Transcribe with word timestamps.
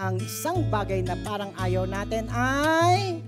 ang 0.00 0.16
isang 0.16 0.64
bagay 0.72 1.04
na 1.04 1.12
parang 1.20 1.52
ayaw 1.60 1.84
natin 1.84 2.24
ay 2.32 3.20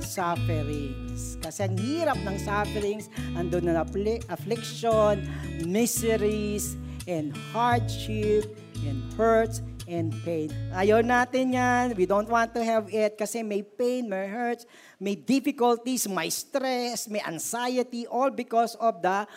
sufferings. 0.00 1.36
Kasi 1.44 1.68
ang 1.68 1.76
hirap 1.76 2.16
ng 2.24 2.36
sufferings, 2.40 3.12
andun 3.36 3.68
na 3.68 3.84
affli- 3.84 4.24
affliction, 4.32 5.20
miseries, 5.68 6.80
and 7.04 7.36
hardship, 7.52 8.48
and 8.80 9.04
hurts, 9.12 9.60
and 9.84 10.16
pain. 10.24 10.48
Ayaw 10.72 11.04
natin 11.04 11.52
yan. 11.52 11.92
We 11.98 12.08
don't 12.08 12.30
want 12.30 12.56
to 12.56 12.62
have 12.64 12.88
it 12.88 13.20
kasi 13.20 13.44
may 13.44 13.60
pain, 13.60 14.08
may 14.08 14.24
hurts, 14.24 14.64
may 14.96 15.18
difficulties, 15.18 16.08
may 16.08 16.32
stress, 16.32 17.10
may 17.12 17.20
anxiety, 17.20 18.08
all 18.08 18.32
because 18.32 18.72
of 18.80 19.04
the 19.04 19.28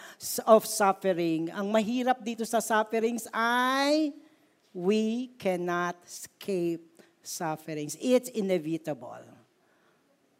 of 0.48 0.64
suffering. 0.64 1.52
Ang 1.52 1.74
mahirap 1.74 2.24
dito 2.24 2.48
sa 2.48 2.64
sufferings 2.64 3.28
ay 3.34 4.14
we 4.74 5.30
cannot 5.38 5.96
escape 6.04 7.02
sufferings. 7.22 7.96
It's 8.02 8.28
inevitable. 8.34 9.22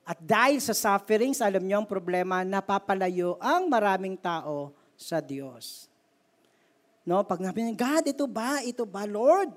At 0.04 0.20
dahil 0.20 0.60
sa 0.60 0.76
sufferings, 0.76 1.40
alam 1.40 1.64
niyo 1.64 1.80
ang 1.80 1.88
problema, 1.88 2.44
napapalayo 2.44 3.40
ang 3.40 3.72
maraming 3.72 4.20
tao 4.20 4.76
sa 5.00 5.24
Diyos. 5.24 5.88
No, 7.08 7.24
pag 7.24 7.40
nabi 7.40 7.72
God, 7.72 8.04
ito 8.12 8.28
ba? 8.28 8.60
Ito 8.60 8.84
ba, 8.84 9.08
Lord? 9.08 9.56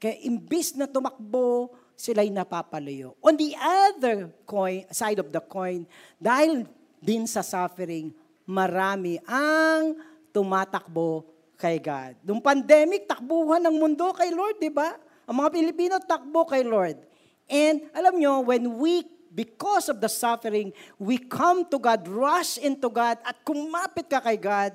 Kaya 0.00 0.16
imbis 0.24 0.72
na 0.72 0.88
tumakbo, 0.88 1.74
sila'y 1.92 2.32
napapalayo. 2.32 3.12
On 3.20 3.36
the 3.36 3.52
other 3.60 4.32
coin, 4.48 4.88
side 4.88 5.20
of 5.20 5.28
the 5.28 5.42
coin, 5.44 5.84
dahil 6.16 6.64
din 7.00 7.28
sa 7.28 7.44
suffering, 7.44 8.08
marami 8.48 9.20
ang 9.28 10.00
tumatakbo 10.32 11.33
kay 11.56 11.78
God. 11.78 12.18
Nung 12.22 12.42
pandemic, 12.42 13.06
takbuhan 13.08 13.62
ng 13.64 13.76
mundo 13.76 14.10
kay 14.14 14.30
Lord, 14.34 14.58
di 14.58 14.70
ba? 14.70 14.98
Ang 15.24 15.40
mga 15.40 15.50
Pilipino 15.54 15.94
takbo 16.02 16.44
kay 16.44 16.66
Lord. 16.66 17.00
And 17.48 17.88
alam 17.92 18.16
nyo, 18.16 18.44
when 18.44 18.76
we, 18.80 19.04
because 19.32 19.88
of 19.88 20.00
the 20.00 20.08
suffering, 20.08 20.72
we 21.00 21.16
come 21.16 21.64
to 21.68 21.78
God, 21.80 22.04
rush 22.08 22.56
into 22.60 22.88
God, 22.88 23.20
at 23.24 23.36
kumapit 23.44 24.08
ka 24.08 24.20
kay 24.20 24.36
God, 24.36 24.72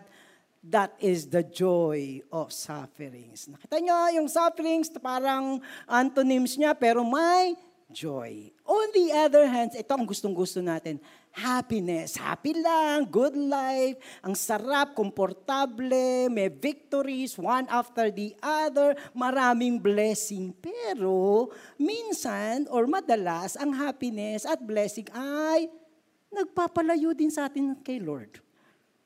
That 0.59 0.92
is 1.00 1.31
the 1.31 1.40
joy 1.40 2.20
of 2.36 2.52
sufferings. 2.52 3.48
Nakita 3.48 3.80
nyo, 3.80 3.96
yung 4.20 4.28
sufferings, 4.28 4.92
parang 4.92 5.64
antonyms 5.88 6.59
niya, 6.59 6.75
pero 6.75 7.00
may 7.08 7.56
joy. 7.88 8.52
On 8.68 8.88
the 8.92 9.08
other 9.23 9.48
hand, 9.48 9.72
ito 9.72 9.88
ang 9.88 10.03
gustong-gusto 10.03 10.59
natin. 10.59 11.00
Happiness. 11.40 12.20
Happy 12.20 12.52
lang, 12.52 13.08
good 13.08 13.32
life, 13.40 13.95
ang 14.20 14.36
sarap, 14.36 14.92
komportable, 14.92 16.28
may 16.28 16.52
victories, 16.52 17.40
one 17.40 17.64
after 17.72 18.12
the 18.12 18.36
other, 18.44 18.92
maraming 19.16 19.80
blessing. 19.80 20.52
Pero, 20.59 21.48
minsan 21.80 22.68
or 22.68 22.84
madalas, 22.92 23.56
ang 23.56 23.72
happiness 23.72 24.44
at 24.44 24.59
blessing 24.59 25.08
ay 25.16 25.72
nagpapalayo 26.28 27.16
din 27.16 27.31
sa 27.31 27.48
atin 27.48 27.72
kay 27.80 28.03
Lord. 28.03 28.44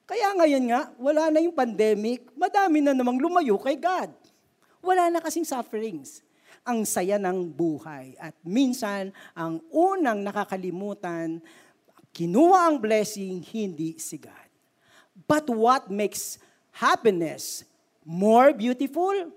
Kaya 0.03 0.33
ngayon 0.35 0.65
nga, 0.73 0.91
wala 0.99 1.31
na 1.31 1.39
yung 1.39 1.55
pandemic, 1.55 2.27
madami 2.35 2.83
na 2.83 2.91
namang 2.91 3.21
lumayo 3.21 3.55
kay 3.61 3.79
God. 3.79 4.11
Wala 4.83 5.07
na 5.07 5.23
kasing 5.23 5.47
sufferings. 5.47 6.19
Ang 6.67 6.83
saya 6.83 7.15
ng 7.15 7.47
buhay. 7.47 8.15
At 8.19 8.35
minsan, 8.43 9.15
ang 9.31 9.63
unang 9.71 10.19
nakakalimutan, 10.19 11.39
kinuha 12.13 12.69
ang 12.69 12.77
blessing, 12.77 13.41
hindi 13.41 13.97
si 13.97 14.21
God. 14.21 14.49
But 15.25 15.49
what 15.49 15.89
makes 15.89 16.37
happiness 16.69 17.65
more 18.05 18.53
beautiful? 18.53 19.33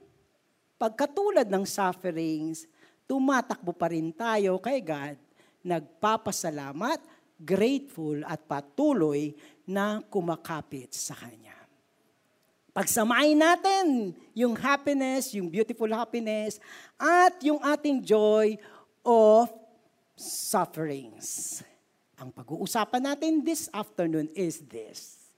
Pagkatulad 0.77 1.48
ng 1.48 1.64
sufferings, 1.64 2.69
tumatakbo 3.08 3.72
pa 3.72 3.88
rin 3.88 4.12
tayo 4.12 4.60
kay 4.60 4.84
God, 4.84 5.16
nagpapasalamat, 5.64 7.00
grateful 7.41 8.20
at 8.28 8.44
patuloy 8.44 9.32
na 9.64 10.04
kumakapit 10.12 10.93
sa 10.93 11.16
Kanya. 11.16 11.56
Pagsamahin 12.76 13.41
natin 13.41 14.12
yung 14.37 14.53
happiness, 14.53 15.32
yung 15.32 15.48
beautiful 15.48 15.88
happiness, 15.88 16.60
at 17.00 17.32
yung 17.41 17.56
ating 17.64 18.04
joy 18.04 18.60
of 19.00 19.48
sufferings. 20.12 21.64
Ang 22.16 22.32
pag-uusapan 22.32 23.12
natin 23.12 23.44
this 23.44 23.69
afternoon 23.69 24.32
is 24.32 24.65
this. 24.65 25.28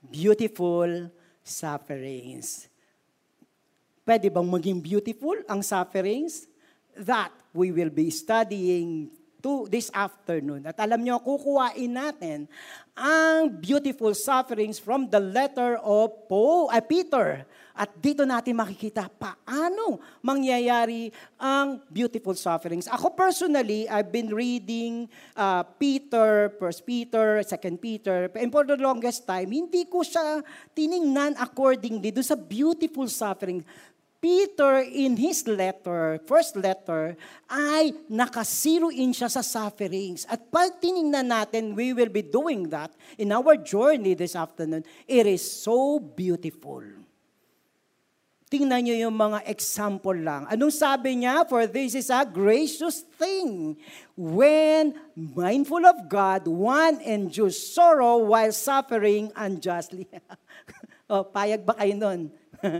Beautiful 0.00 1.12
sufferings. 1.44 2.70
Pwede 4.06 4.32
bang 4.32 4.48
maging 4.48 4.80
beautiful 4.80 5.36
ang 5.44 5.60
sufferings? 5.60 6.48
That 6.96 7.28
we 7.52 7.76
will 7.76 7.92
be 7.92 8.08
studying 8.08 9.12
to 9.44 9.68
this 9.68 9.92
afternoon. 9.92 10.64
At 10.64 10.80
alam 10.80 11.04
nyo, 11.04 11.20
kukuhain 11.20 11.92
natin 11.92 12.48
ang 12.96 13.52
beautiful 13.60 14.16
sufferings 14.16 14.80
from 14.80 15.12
the 15.12 15.20
letter 15.20 15.76
of 15.84 16.24
Paul, 16.24 16.72
uh, 16.72 16.80
Peter. 16.80 17.44
At 17.76 17.92
dito 18.00 18.24
natin 18.24 18.56
makikita 18.56 19.12
paano 19.12 20.00
mangyayari 20.24 21.12
ang 21.36 21.84
beautiful 21.92 22.32
sufferings. 22.32 22.88
Ako 22.88 23.12
personally, 23.12 23.84
I've 23.84 24.08
been 24.08 24.32
reading 24.32 25.12
uh, 25.36 25.60
Peter, 25.76 26.56
First 26.56 26.88
Peter, 26.88 27.44
Second 27.44 27.76
Peter, 27.76 28.32
and 28.32 28.48
for 28.48 28.64
the 28.64 28.80
longest 28.80 29.28
time, 29.28 29.52
hindi 29.52 29.84
ko 29.84 30.00
siya 30.00 30.40
tiningnan 30.72 31.36
accordingly 31.36 32.08
do 32.08 32.24
sa 32.24 32.34
beautiful 32.34 33.04
suffering. 33.12 33.60
Peter 34.16 34.80
in 34.80 35.14
his 35.14 35.46
letter, 35.46 36.18
first 36.26 36.56
letter, 36.56 37.14
ay 37.46 37.92
nakasiro 38.08 38.90
in 38.90 39.12
siya 39.12 39.28
sa 39.30 39.44
sufferings. 39.44 40.24
At 40.26 40.48
pag 40.48 40.80
tinignan 40.80 41.28
natin, 41.28 41.76
we 41.76 41.92
will 41.92 42.10
be 42.10 42.24
doing 42.24 42.66
that 42.72 42.90
in 43.20 43.30
our 43.30 43.54
journey 43.60 44.16
this 44.16 44.34
afternoon. 44.34 44.82
It 45.04 45.28
is 45.28 45.44
so 45.44 46.00
beautiful. 46.00 47.05
Tingnan 48.56 48.88
niyo 48.88 48.96
yung 49.04 49.12
mga 49.12 49.44
example 49.52 50.16
lang. 50.16 50.48
Anong 50.48 50.72
sabi 50.72 51.12
niya? 51.12 51.44
For 51.44 51.68
this 51.68 51.92
is 51.92 52.08
a 52.08 52.24
gracious 52.24 53.04
thing. 53.20 53.76
When 54.16 54.96
mindful 55.12 55.84
of 55.84 56.08
God, 56.08 56.48
one 56.48 57.04
endures 57.04 57.60
sorrow 57.60 58.24
while 58.24 58.48
suffering 58.56 59.28
unjustly. 59.36 60.08
oh, 61.12 61.28
payag 61.28 61.68
ba 61.68 61.76
kayo 61.76 62.00
nun? 62.00 62.32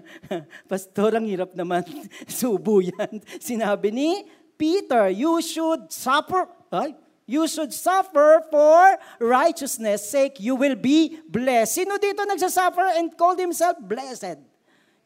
Pastor, 0.73 1.13
ang 1.13 1.29
hirap 1.29 1.53
naman. 1.53 1.85
Subo 2.25 2.81
yan. 2.81 3.21
Sinabi 3.37 3.93
ni 3.93 4.25
Peter, 4.57 5.13
you 5.13 5.45
should 5.45 5.93
suffer. 5.93 6.49
Ay, 6.73 6.97
you 7.29 7.45
should 7.45 7.77
suffer 7.77 8.41
for 8.49 8.97
righteousness 9.21 10.09
sake. 10.09 10.41
You 10.41 10.57
will 10.57 10.81
be 10.81 11.21
blessed. 11.29 11.85
Sino 11.85 12.01
dito 12.01 12.25
nagsasuffer 12.25 12.97
and 12.97 13.13
called 13.13 13.37
himself 13.37 13.77
blessed? 13.77 14.56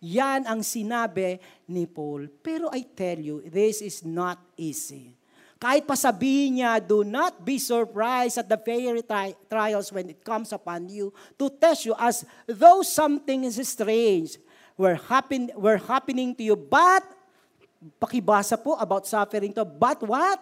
Yan 0.01 0.49
ang 0.49 0.65
sinabi 0.65 1.37
ni 1.69 1.85
Paul. 1.85 2.33
Pero 2.41 2.73
I 2.73 2.89
tell 2.89 3.21
you, 3.21 3.45
this 3.45 3.85
is 3.85 4.01
not 4.01 4.41
easy. 4.57 5.13
Kahit 5.61 5.85
pa 5.85 5.93
sabihin 5.93 6.57
niya, 6.57 6.81
do 6.81 7.05
not 7.05 7.45
be 7.45 7.61
surprised 7.61 8.41
at 8.41 8.49
the 8.49 8.57
fiery 8.57 9.05
tri- 9.05 9.37
trials 9.45 9.93
when 9.93 10.09
it 10.09 10.25
comes 10.25 10.57
upon 10.57 10.89
you 10.89 11.13
to 11.37 11.53
test 11.53 11.85
you 11.85 11.93
as 12.01 12.25
though 12.49 12.81
something 12.81 13.45
is 13.45 13.61
strange 13.69 14.41
were, 14.81 14.97
happen, 14.97 15.53
were 15.53 15.77
happening 15.77 16.33
to 16.33 16.41
you. 16.41 16.57
But, 16.57 17.05
pakibasa 18.01 18.57
po 18.57 18.81
about 18.81 19.05
suffering 19.05 19.53
to. 19.53 19.69
But 19.69 20.01
what? 20.01 20.41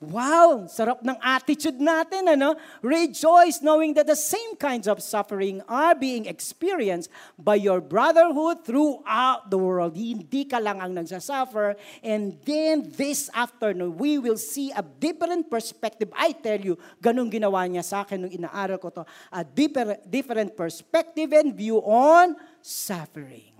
Wow, 0.00 0.64
sarap 0.64 1.04
ng 1.04 1.20
attitude 1.20 1.76
natin, 1.76 2.24
ano? 2.32 2.56
Rejoice 2.80 3.60
knowing 3.60 3.92
that 3.92 4.08
the 4.08 4.16
same 4.16 4.56
kinds 4.56 4.88
of 4.88 5.04
suffering 5.04 5.60
are 5.68 5.92
being 5.92 6.24
experienced 6.24 7.12
by 7.36 7.60
your 7.60 7.84
brotherhood 7.84 8.64
throughout 8.64 9.52
the 9.52 9.60
world. 9.60 9.92
Hindi 9.92 10.48
ka 10.48 10.56
lang 10.56 10.80
ang 10.80 10.96
nagsasuffer. 10.96 11.76
And 12.00 12.40
then 12.48 12.88
this 12.96 13.28
afternoon, 13.36 14.00
we 14.00 14.16
will 14.16 14.40
see 14.40 14.72
a 14.72 14.80
different 14.80 15.52
perspective. 15.52 16.08
I 16.16 16.32
tell 16.32 16.56
you, 16.56 16.80
ganun 16.96 17.28
ginawa 17.28 17.68
niya 17.68 17.84
sa 17.84 18.00
akin 18.00 18.24
nung 18.24 18.32
inaaral 18.32 18.80
ko 18.80 18.88
to. 18.88 19.04
A 19.28 19.44
different, 19.44 20.00
different 20.08 20.56
perspective 20.56 21.28
and 21.36 21.52
view 21.52 21.76
on 21.84 22.40
suffering. 22.64 23.52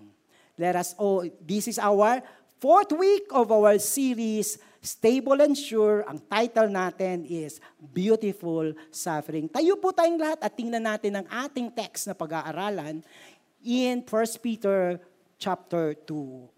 Let 0.56 0.72
us 0.72 0.96
all, 0.96 1.28
this 1.44 1.68
is 1.68 1.76
our 1.76 2.24
fourth 2.60 2.96
week 2.96 3.28
of 3.28 3.52
our 3.52 3.76
series, 3.76 4.56
Stable 4.80 5.44
and 5.44 5.52
Sure. 5.52 6.08
Ang 6.08 6.24
title 6.24 6.72
natin 6.72 7.28
is 7.28 7.60
Beautiful 7.76 8.72
Suffering. 8.88 9.44
Tayo 9.44 9.76
po 9.76 9.92
tayong 9.92 10.16
lahat 10.16 10.40
at 10.40 10.56
tingnan 10.56 10.80
natin 10.80 11.20
ang 11.20 11.26
ating 11.28 11.68
text 11.68 12.08
na 12.08 12.16
pag-aaralan 12.16 13.04
in 13.60 14.00
1 14.00 14.08
Peter 14.40 14.96
chapter 15.36 15.92
2. 16.08 16.48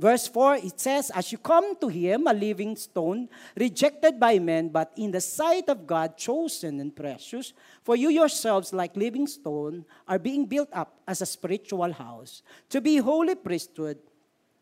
Verse 0.00 0.26
4, 0.32 0.66
it 0.66 0.80
says, 0.80 1.12
As 1.14 1.30
you 1.30 1.38
come 1.38 1.76
to 1.78 1.86
him, 1.86 2.26
a 2.26 2.32
living 2.32 2.74
stone, 2.74 3.28
rejected 3.54 4.18
by 4.18 4.40
men, 4.40 4.72
but 4.72 4.90
in 4.96 5.12
the 5.12 5.20
sight 5.20 5.68
of 5.68 5.86
God, 5.86 6.16
chosen 6.16 6.80
and 6.80 6.90
precious, 6.90 7.52
for 7.84 7.94
you 7.94 8.08
yourselves, 8.08 8.72
like 8.72 8.96
living 8.96 9.28
stone, 9.28 9.84
are 10.08 10.18
being 10.18 10.48
built 10.48 10.72
up 10.72 10.98
as 11.06 11.20
a 11.20 11.28
spiritual 11.28 11.92
house, 11.92 12.42
to 12.72 12.80
be 12.80 12.96
holy 12.96 13.36
priesthood, 13.36 14.00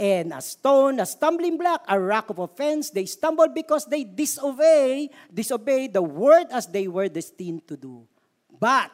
and 0.00 0.32
a 0.32 0.40
stone, 0.40 0.98
a 0.98 1.04
stumbling 1.04 1.58
block, 1.58 1.84
a 1.86 2.00
rock 2.00 2.30
of 2.30 2.38
offense. 2.38 2.88
They 2.88 3.04
stumbled 3.04 3.54
because 3.54 3.84
they 3.84 4.02
disobey, 4.02 5.10
disobey 5.32 5.88
the 5.88 6.00
word 6.00 6.46
as 6.50 6.66
they 6.66 6.88
were 6.88 7.08
destined 7.08 7.68
to 7.68 7.76
do. 7.76 8.08
But 8.58 8.90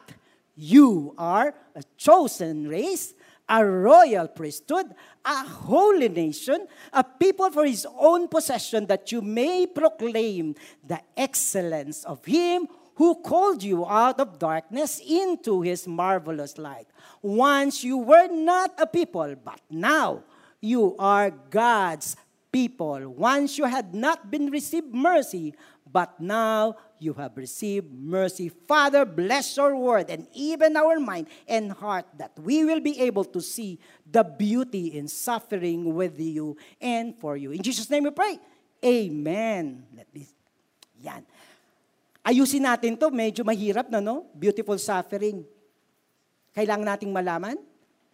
you 0.53 1.15
are 1.17 1.55
a 1.73 1.83
chosen 1.95 2.67
race, 2.67 3.13
a 3.47 3.65
royal 3.65 4.27
priesthood, 4.27 4.87
a 5.23 5.45
holy 5.45 6.09
nation, 6.09 6.67
a 6.91 7.05
people 7.05 7.51
for 7.51 7.65
his 7.65 7.87
own 7.97 8.27
possession, 8.27 8.85
that 8.87 9.09
you 9.09 9.21
may 9.21 9.65
proclaim 9.65 10.55
the 10.85 10.99
excellence 11.15 12.03
of 12.03 12.25
him 12.25 12.67
who 12.95 13.15
called 13.15 13.63
you 13.63 13.85
out 13.85 14.19
of 14.19 14.39
darkness 14.39 14.99
into 15.07 15.61
his 15.61 15.87
marvelous 15.87 16.57
light. 16.57 16.87
Once 17.21 17.81
you 17.81 17.97
were 17.97 18.27
not 18.27 18.73
a 18.77 18.87
people, 18.87 19.35
but 19.41 19.61
now 19.69 20.23
you 20.67 20.95
are 20.99 21.31
God's 21.31 22.19
people. 22.51 23.07
Once 23.15 23.55
you 23.55 23.63
had 23.63 23.95
not 23.95 24.27
been 24.27 24.51
received 24.51 24.91
mercy, 24.91 25.55
but 25.87 26.19
now 26.19 26.75
you 26.99 27.13
have 27.15 27.37
received 27.39 27.87
mercy. 27.87 28.49
Father, 28.49 29.05
bless 29.05 29.55
your 29.55 29.77
word 29.79 30.09
and 30.11 30.27
even 30.35 30.75
our 30.75 30.99
mind 30.99 31.31
and 31.47 31.71
heart 31.71 32.05
that 32.19 32.35
we 32.43 32.65
will 32.67 32.83
be 32.83 32.99
able 32.99 33.23
to 33.23 33.39
see 33.39 33.79
the 34.03 34.23
beauty 34.23 34.97
in 34.97 35.07
suffering 35.07 35.95
with 35.95 36.19
you 36.19 36.57
and 36.81 37.15
for 37.15 37.37
you. 37.37 37.51
In 37.55 37.63
Jesus' 37.63 37.89
name 37.89 38.03
we 38.03 38.11
pray. 38.11 38.39
Amen. 38.83 39.85
Let 39.95 40.11
me, 40.13 40.27
yan. 40.99 41.23
Ayusin 42.27 42.67
natin 42.67 42.99
to, 42.99 43.07
medyo 43.07 43.47
mahirap 43.47 43.87
na, 43.87 44.03
no? 44.03 44.27
Beautiful 44.35 44.75
suffering. 44.75 45.47
Kailangan 46.51 46.83
nating 46.83 47.13
malaman 47.15 47.55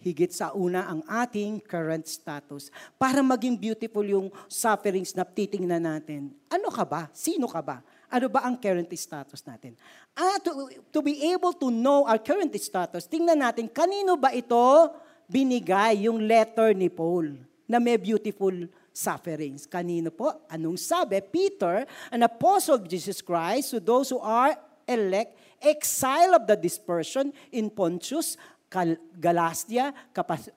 higit 0.04 0.36
sa 0.36 0.52
una 0.52 0.84
ang 0.92 1.02
ating 1.08 1.64
current 1.64 2.04
status. 2.04 2.68
Para 3.00 3.24
maging 3.24 3.56
beautiful 3.56 4.04
yung 4.04 4.28
sufferings 4.52 5.16
na 5.16 5.24
titingnan 5.24 5.80
natin. 5.80 6.36
Ano 6.52 6.68
ka 6.68 6.84
ba? 6.84 7.08
Sino 7.16 7.48
ka 7.48 7.64
ba? 7.64 7.80
Ano 8.12 8.28
ba 8.28 8.46
ang 8.46 8.60
current 8.60 8.92
status 8.94 9.42
natin? 9.48 9.74
Ah, 10.14 10.38
to, 10.44 10.70
to 10.92 11.00
be 11.02 11.34
able 11.34 11.56
to 11.56 11.74
know 11.74 12.06
our 12.06 12.22
current 12.22 12.54
status, 12.60 13.10
tingnan 13.10 13.42
natin, 13.42 13.66
kanino 13.72 14.20
ba 14.20 14.30
ito 14.36 14.92
binigay 15.26 16.06
yung 16.06 16.22
letter 16.22 16.76
ni 16.78 16.92
Paul 16.92 17.40
na 17.66 17.82
may 17.82 17.98
beautiful 17.98 18.54
sufferings. 18.94 19.66
Kanino 19.66 20.14
po? 20.14 20.30
Anong 20.46 20.78
sabi? 20.78 21.18
Peter, 21.26 21.90
an 22.14 22.22
apostle 22.22 22.78
of 22.78 22.86
Jesus 22.86 23.18
Christ, 23.24 23.74
to 23.74 23.82
those 23.82 24.14
who 24.14 24.22
are 24.22 24.54
elect, 24.86 25.34
exile 25.64 26.36
of 26.36 26.46
the 26.46 26.60
dispersion 26.60 27.34
in 27.50 27.72
Pontius, 27.72 28.38
Galatia, 29.14 29.94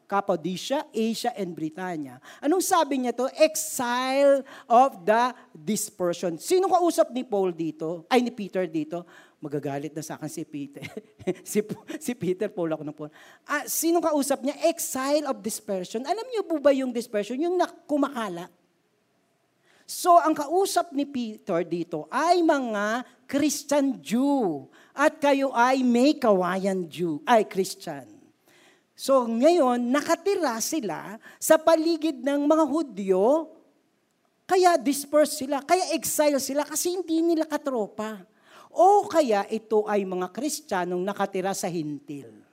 Cappadocia, 0.09 0.89
Asia, 0.89 1.37
and 1.37 1.53
Britannia. 1.53 2.17
Anong 2.41 2.65
sabi 2.65 3.05
niya 3.05 3.13
to? 3.13 3.29
Exile 3.37 4.41
of 4.65 5.05
the 5.05 5.37
dispersion. 5.53 6.41
Sino 6.41 6.73
kausap 6.73 7.13
ni 7.13 7.23
Paul 7.23 7.53
dito? 7.53 8.09
Ay, 8.09 8.25
ni 8.25 8.33
Peter 8.33 8.65
dito? 8.65 9.05
Magagalit 9.37 9.93
na 9.93 10.01
sa 10.01 10.17
akin 10.17 10.33
si 10.33 10.49
Peter. 10.49 10.81
si, 11.45 11.61
si 12.01 12.13
Peter, 12.17 12.49
Paul 12.49 12.73
ako 12.73 12.83
ng 12.89 12.97
Paul. 12.97 13.13
Ah, 13.45 13.69
sino 13.69 14.01
kausap 14.01 14.41
niya? 14.41 14.57
Exile 14.65 15.29
of 15.29 15.45
dispersion. 15.45 16.01
Alam 16.09 16.25
niyo 16.33 16.49
po 16.49 16.57
ba 16.57 16.73
yung 16.73 16.91
dispersion? 16.97 17.37
Yung 17.37 17.61
kumakala. 17.85 18.49
So, 19.87 20.19
ang 20.19 20.35
kausap 20.35 20.91
ni 20.91 21.07
Peter 21.07 21.63
dito 21.63 22.11
ay 22.11 22.43
mga 22.43 23.07
Christian 23.29 23.99
Jew. 24.01 24.71
At 24.97 25.21
kayo 25.21 25.53
ay 25.53 25.85
may 25.85 26.17
kawayan 26.17 26.89
Jew, 26.89 27.21
ay 27.29 27.45
Christian. 27.45 28.09
So 28.97 29.29
ngayon, 29.29 29.93
nakatira 29.93 30.57
sila 30.65 31.21
sa 31.37 31.61
paligid 31.61 32.25
ng 32.25 32.49
mga 32.49 32.65
Hudyo, 32.65 33.53
kaya 34.49 34.81
dispersed 34.81 35.45
sila, 35.45 35.61
kaya 35.61 35.93
exile 35.93 36.41
sila 36.41 36.65
kasi 36.65 36.97
hindi 36.97 37.21
nila 37.21 37.45
katropa. 37.45 38.25
O 38.73 39.05
kaya 39.05 39.45
ito 39.53 39.85
ay 39.85 40.07
mga 40.07 40.33
Kristiyanong 40.33 41.03
nakatira 41.03 41.53
sa 41.53 41.69
hintil. 41.69 42.46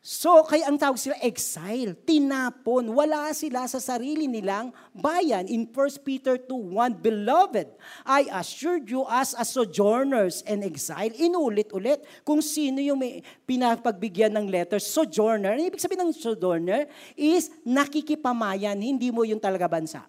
So, 0.00 0.48
kaya 0.48 0.64
ang 0.64 0.80
tawag 0.80 0.96
sila 0.96 1.12
exile, 1.20 1.92
tinapon, 1.92 2.88
wala 2.88 3.36
sila 3.36 3.68
sa 3.68 3.76
sarili 3.76 4.24
nilang 4.24 4.72
bayan. 4.96 5.44
In 5.44 5.68
1 5.68 5.76
Peter 6.00 6.40
2.1, 6.40 7.04
Beloved, 7.04 7.68
I 8.08 8.24
assured 8.32 8.88
you 8.88 9.04
as 9.04 9.36
a 9.36 9.44
sojourners 9.44 10.40
and 10.48 10.64
exile, 10.64 11.12
inulit-ulit 11.12 12.00
kung 12.24 12.40
sino 12.40 12.80
yung 12.80 12.96
may 12.96 13.20
pinapagbigyan 13.44 14.32
ng 14.40 14.48
letter, 14.48 14.80
sojourner. 14.80 15.52
Ang 15.52 15.68
ibig 15.68 15.84
sabihin 15.84 16.08
ng 16.08 16.16
sojourner 16.16 16.88
is 17.12 17.52
nakikipamayan, 17.60 18.80
hindi 18.80 19.12
mo 19.12 19.28
yung 19.28 19.36
talaga 19.36 19.68
bansa. 19.68 20.00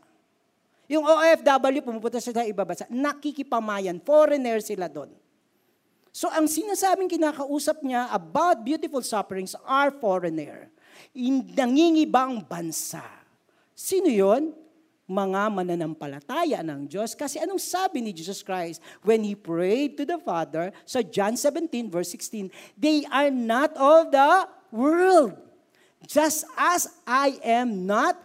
Yung 0.88 1.04
OFW, 1.04 1.84
pumupunta 1.84 2.24
sa 2.24 2.32
iba 2.48 2.64
bansa, 2.64 2.88
nakikipamayan, 2.88 4.00
foreigner 4.00 4.64
sila 4.64 4.88
doon. 4.88 5.12
So 6.12 6.28
ang 6.28 6.44
sinasabing 6.44 7.08
kinakausap 7.08 7.80
niya 7.88 8.12
about 8.12 8.68
beautiful 8.68 9.00
sufferings 9.00 9.56
are 9.64 9.96
foreigner. 9.96 10.68
In 11.16 11.48
nangingibang 11.56 12.44
bansa. 12.44 13.04
Sino 13.72 14.12
yon? 14.12 14.52
Mga 15.08 15.42
mananampalataya 15.52 16.60
ng 16.64 16.88
Diyos. 16.88 17.16
Kasi 17.16 17.40
anong 17.40 17.60
sabi 17.60 18.04
ni 18.04 18.12
Jesus 18.12 18.44
Christ 18.44 18.84
when 19.04 19.24
He 19.24 19.36
prayed 19.36 20.00
to 20.00 20.04
the 20.04 20.20
Father 20.20 20.76
sa 20.84 21.00
John 21.00 21.40
17 21.40 21.88
verse 21.88 22.12
16, 22.16 22.52
They 22.76 23.08
are 23.08 23.32
not 23.32 23.76
of 23.80 24.12
the 24.12 24.48
world, 24.72 25.36
just 26.08 26.48
as 26.56 26.92
I 27.04 27.40
am 27.44 27.88
not 27.88 28.20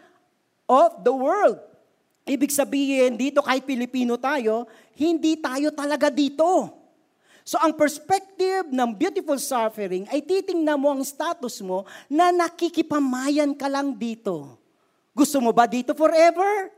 of 0.67 1.03
the 1.07 1.15
world. 1.15 1.59
Ibig 2.27 2.51
sabihin, 2.51 3.15
dito 3.15 3.39
kahit 3.43 3.63
Pilipino 3.63 4.19
tayo, 4.19 4.67
hindi 4.99 5.39
tayo 5.39 5.71
talaga 5.71 6.11
dito. 6.11 6.76
So 7.47 7.63
ang 7.63 7.79
perspective 7.79 8.75
ng 8.75 8.91
beautiful 8.99 9.39
suffering 9.39 10.03
ay 10.11 10.19
titingnan 10.19 10.83
mo 10.83 10.91
ang 10.91 11.07
status 11.07 11.63
mo 11.63 11.87
na 12.11 12.35
nakikipamayan 12.35 13.55
ka 13.55 13.71
lang 13.71 13.95
dito. 13.95 14.59
Gusto 15.15 15.39
mo 15.39 15.55
ba 15.55 15.71
dito 15.71 15.95
forever? 15.95 16.75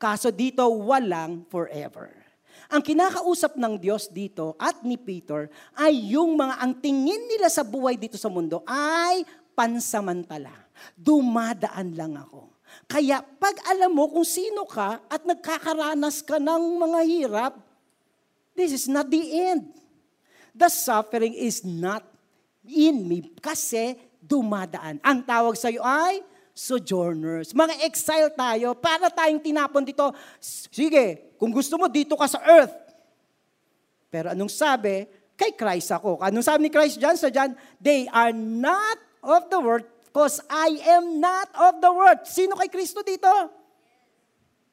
Kaso 0.00 0.32
dito 0.32 0.64
walang 0.64 1.44
forever. 1.52 2.08
Ang 2.72 2.80
kinakausap 2.80 3.60
ng 3.60 3.76
Diyos 3.76 4.08
dito 4.08 4.56
at 4.56 4.80
ni 4.88 4.96
Peter 4.96 5.52
ay 5.76 6.16
yung 6.16 6.32
mga 6.32 6.64
ang 6.64 6.72
tingin 6.80 7.20
nila 7.28 7.52
sa 7.52 7.60
buhay 7.60 8.00
dito 8.00 8.16
sa 8.16 8.32
mundo 8.32 8.64
ay 8.64 9.28
pansamantala. 9.52 10.64
Dumadaan 10.96 11.92
lang 11.92 12.16
ako. 12.16 12.48
Kaya 12.88 13.20
pag 13.20 13.52
alam 13.68 13.92
mo 13.92 14.08
kung 14.08 14.24
sino 14.24 14.64
ka 14.64 15.04
at 15.12 15.28
nagkakaranas 15.28 16.24
ka 16.24 16.40
ng 16.40 16.80
mga 16.88 17.00
hirap, 17.04 17.52
this 18.56 18.72
is 18.72 18.88
not 18.88 19.04
the 19.12 19.20
end 19.36 19.79
the 20.60 20.68
suffering 20.68 21.32
is 21.32 21.64
not 21.64 22.04
in 22.68 23.08
me 23.08 23.24
kasi 23.40 23.96
dumadaan. 24.20 25.00
Ang 25.00 25.24
tawag 25.24 25.56
sa 25.56 25.72
iyo 25.72 25.80
ay 25.80 26.20
sojourners. 26.52 27.56
Mga 27.56 27.74
exile 27.88 28.28
tayo, 28.36 28.76
para 28.76 29.08
tayong 29.08 29.40
tinapon 29.40 29.80
dito. 29.80 30.12
Sige, 30.68 31.32
kung 31.40 31.48
gusto 31.48 31.80
mo, 31.80 31.88
dito 31.88 32.12
ka 32.20 32.28
sa 32.28 32.44
earth. 32.44 32.76
Pero 34.12 34.36
anong 34.36 34.52
sabi? 34.52 35.08
Kay 35.40 35.56
Christ 35.56 35.96
ako. 35.96 36.20
Anong 36.20 36.44
sabi 36.44 36.68
ni 36.68 36.70
Christ 36.70 37.00
dyan 37.00 37.16
sa 37.16 37.32
dyan? 37.32 37.56
They 37.80 38.04
are 38.12 38.36
not 38.36 39.00
of 39.24 39.48
the 39.48 39.56
world 39.56 39.88
because 40.04 40.44
I 40.52 40.76
am 41.00 41.16
not 41.16 41.48
of 41.56 41.80
the 41.80 41.88
world. 41.88 42.28
Sino 42.28 42.60
kay 42.60 42.68
Kristo 42.68 43.00
dito? 43.00 43.30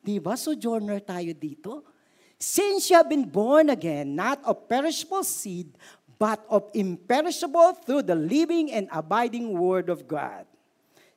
Di 0.04 0.20
ba 0.20 0.36
sojourner 0.36 1.00
tayo 1.08 1.32
dito? 1.32 1.97
Since 2.38 2.94
you 2.94 3.02
have 3.02 3.10
been 3.10 3.26
born 3.26 3.74
again, 3.74 4.14
not 4.14 4.38
of 4.46 4.70
perishable 4.70 5.26
seed, 5.26 5.74
but 6.22 6.38
of 6.50 6.70
imperishable 6.78 7.74
through 7.82 8.06
the 8.06 8.14
living 8.14 8.70
and 8.70 8.86
abiding 8.94 9.58
Word 9.58 9.90
of 9.90 10.06
God. 10.06 10.46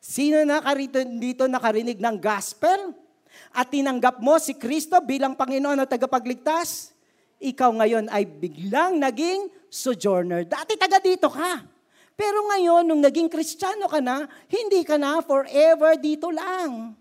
Sino 0.00 0.40
na 0.48 0.64
karito 0.64 0.96
dito 1.20 1.44
nakarinig 1.44 2.00
ng 2.00 2.16
gospel? 2.16 2.96
At 3.52 3.68
tinanggap 3.68 4.16
mo 4.24 4.40
si 4.40 4.56
Kristo 4.56 4.96
bilang 5.04 5.36
Panginoon 5.36 5.84
at 5.84 5.92
tagapagligtas? 5.92 6.96
Ikaw 7.40 7.70
ngayon 7.84 8.08
ay 8.08 8.24
biglang 8.24 8.96
naging 8.96 9.52
sojourner. 9.68 10.48
Dati 10.48 10.76
taga 10.80 11.00
dito 11.00 11.28
ka. 11.28 11.64
Pero 12.16 12.48
ngayon, 12.52 12.84
nung 12.84 13.00
naging 13.00 13.32
kristyano 13.32 13.88
ka 13.88 14.00
na, 14.00 14.28
hindi 14.48 14.84
ka 14.84 15.00
na 15.00 15.24
forever 15.24 15.96
dito 15.96 16.28
lang. 16.28 16.96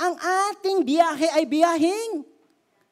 ang 0.00 0.16
ating 0.16 0.80
biyahe 0.80 1.28
ay 1.36 1.44
biyaheng 1.44 2.24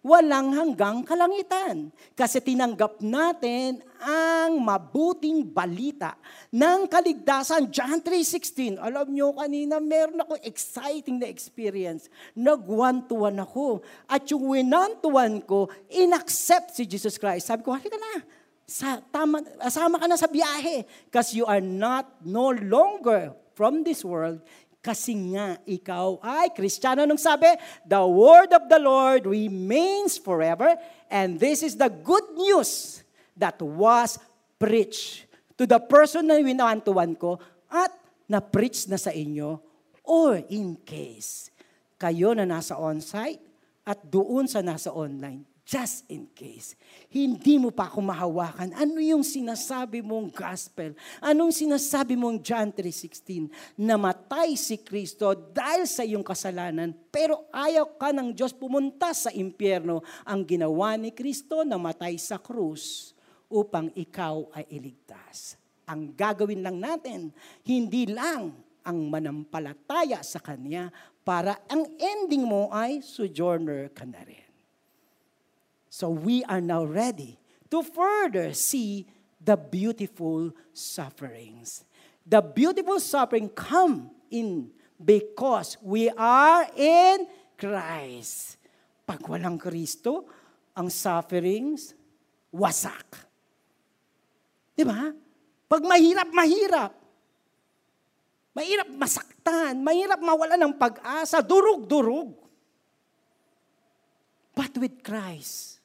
walang 0.08 0.56
hanggang 0.56 1.04
kalangitan. 1.04 1.92
Kasi 2.16 2.40
tinanggap 2.40 3.04
natin 3.04 3.84
ang 4.00 4.56
mabuting 4.56 5.44
balita 5.44 6.16
ng 6.48 6.88
kaligtasan. 6.88 7.68
John 7.68 8.00
3.16, 8.00 8.80
alam 8.80 9.12
nyo 9.12 9.36
kanina, 9.36 9.76
meron 9.76 10.24
ako 10.24 10.40
exciting 10.40 11.20
na 11.20 11.28
experience. 11.28 12.08
Nag-one-to-one 12.32 13.44
ako. 13.44 13.84
At 14.08 14.24
yung 14.32 14.48
winantuan 14.48 15.44
ko, 15.44 15.68
inaccept 15.92 16.72
si 16.72 16.88
Jesus 16.88 17.20
Christ. 17.20 17.52
Sabi 17.52 17.60
ko, 17.60 17.76
halika 17.76 18.00
na, 18.00 18.24
sa, 18.64 19.00
tama, 19.12 19.44
asama 19.60 20.00
ka 20.00 20.08
na 20.08 20.16
sa 20.16 20.28
biyahe. 20.28 20.88
Because 21.12 21.36
you 21.36 21.44
are 21.44 21.60
not 21.60 22.08
no 22.24 22.48
longer 22.56 23.36
from 23.52 23.82
this 23.82 24.06
world, 24.06 24.38
kasi 24.88 25.36
nga 25.36 25.60
ikaw 25.68 26.16
ay 26.24 26.48
Kristiyano. 26.56 27.04
Nung 27.04 27.20
sabi, 27.20 27.52
the 27.84 28.00
word 28.00 28.56
of 28.56 28.72
the 28.72 28.80
Lord 28.80 29.28
remains 29.28 30.16
forever 30.16 30.72
and 31.12 31.36
this 31.36 31.60
is 31.60 31.76
the 31.76 31.92
good 31.92 32.24
news 32.32 33.04
that 33.36 33.60
was 33.60 34.16
preached 34.56 35.28
to 35.60 35.68
the 35.68 35.76
person 35.76 36.32
na 36.32 36.40
winantuan 36.40 37.12
ko 37.20 37.36
at 37.68 37.92
na-preach 38.32 38.88
na 38.88 38.96
sa 38.96 39.12
inyo 39.12 39.60
or 40.08 40.40
in 40.48 40.80
case 40.88 41.52
kayo 42.00 42.32
na 42.32 42.48
nasa 42.48 42.80
on-site 42.80 43.44
at 43.84 44.00
doon 44.08 44.48
sa 44.48 44.64
nasa 44.64 44.88
online 44.88 45.44
just 45.68 46.08
in 46.08 46.24
case. 46.32 46.72
Hindi 47.12 47.60
mo 47.60 47.68
pa 47.68 47.92
ako 47.92 48.00
mahawakan. 48.00 48.72
Ano 48.72 48.96
yung 49.04 49.20
sinasabi 49.20 50.00
mong 50.00 50.32
gospel? 50.32 50.96
Anong 51.20 51.52
sinasabi 51.52 52.16
mong 52.16 52.40
John 52.40 52.72
3.16? 52.72 53.76
Namatay 53.76 54.56
si 54.56 54.80
Kristo 54.80 55.36
dahil 55.36 55.84
sa 55.84 56.08
iyong 56.08 56.24
kasalanan, 56.24 56.96
pero 57.12 57.44
ayaw 57.52 58.00
ka 58.00 58.16
ng 58.16 58.32
Diyos 58.32 58.56
pumunta 58.56 59.12
sa 59.12 59.28
impyerno. 59.28 60.00
Ang 60.24 60.48
ginawa 60.48 60.96
ni 60.96 61.12
Kristo, 61.12 61.60
namatay 61.60 62.16
sa 62.16 62.40
krus 62.40 63.12
upang 63.52 63.92
ikaw 63.92 64.48
ay 64.56 64.64
iligtas. 64.72 65.60
Ang 65.84 66.16
gagawin 66.16 66.64
lang 66.64 66.80
natin, 66.80 67.28
hindi 67.68 68.08
lang 68.08 68.56
ang 68.88 68.98
manampalataya 69.12 70.24
sa 70.24 70.40
Kanya 70.40 70.88
para 71.20 71.60
ang 71.68 71.84
ending 72.00 72.48
mo 72.48 72.72
ay 72.72 73.04
sojourner 73.04 73.92
ka 73.92 74.08
na 74.08 74.24
rin. 74.24 74.47
So 75.98 76.14
we 76.14 76.46
are 76.46 76.62
now 76.62 76.86
ready 76.86 77.34
to 77.74 77.82
further 77.82 78.54
see 78.54 79.02
the 79.42 79.58
beautiful 79.58 80.54
sufferings. 80.70 81.82
The 82.22 82.38
beautiful 82.38 83.02
suffering 83.02 83.50
come 83.50 84.14
in 84.30 84.70
because 84.94 85.74
we 85.82 86.06
are 86.14 86.70
in 86.78 87.26
Christ. 87.58 88.62
Pag 89.02 89.26
walang 89.26 89.58
Kristo, 89.58 90.22
ang 90.78 90.86
sufferings, 90.86 91.98
wasak. 92.54 93.26
Di 94.78 94.86
ba? 94.86 95.10
Pag 95.66 95.82
mahirap, 95.82 96.30
mahirap. 96.30 96.94
Mahirap 98.54 98.86
masaktan, 98.94 99.82
mahirap 99.82 100.22
mawala 100.22 100.54
ng 100.62 100.78
pag-asa, 100.78 101.42
durug-durug. 101.42 102.38
But 104.54 104.78
with 104.78 105.02
Christ, 105.02 105.77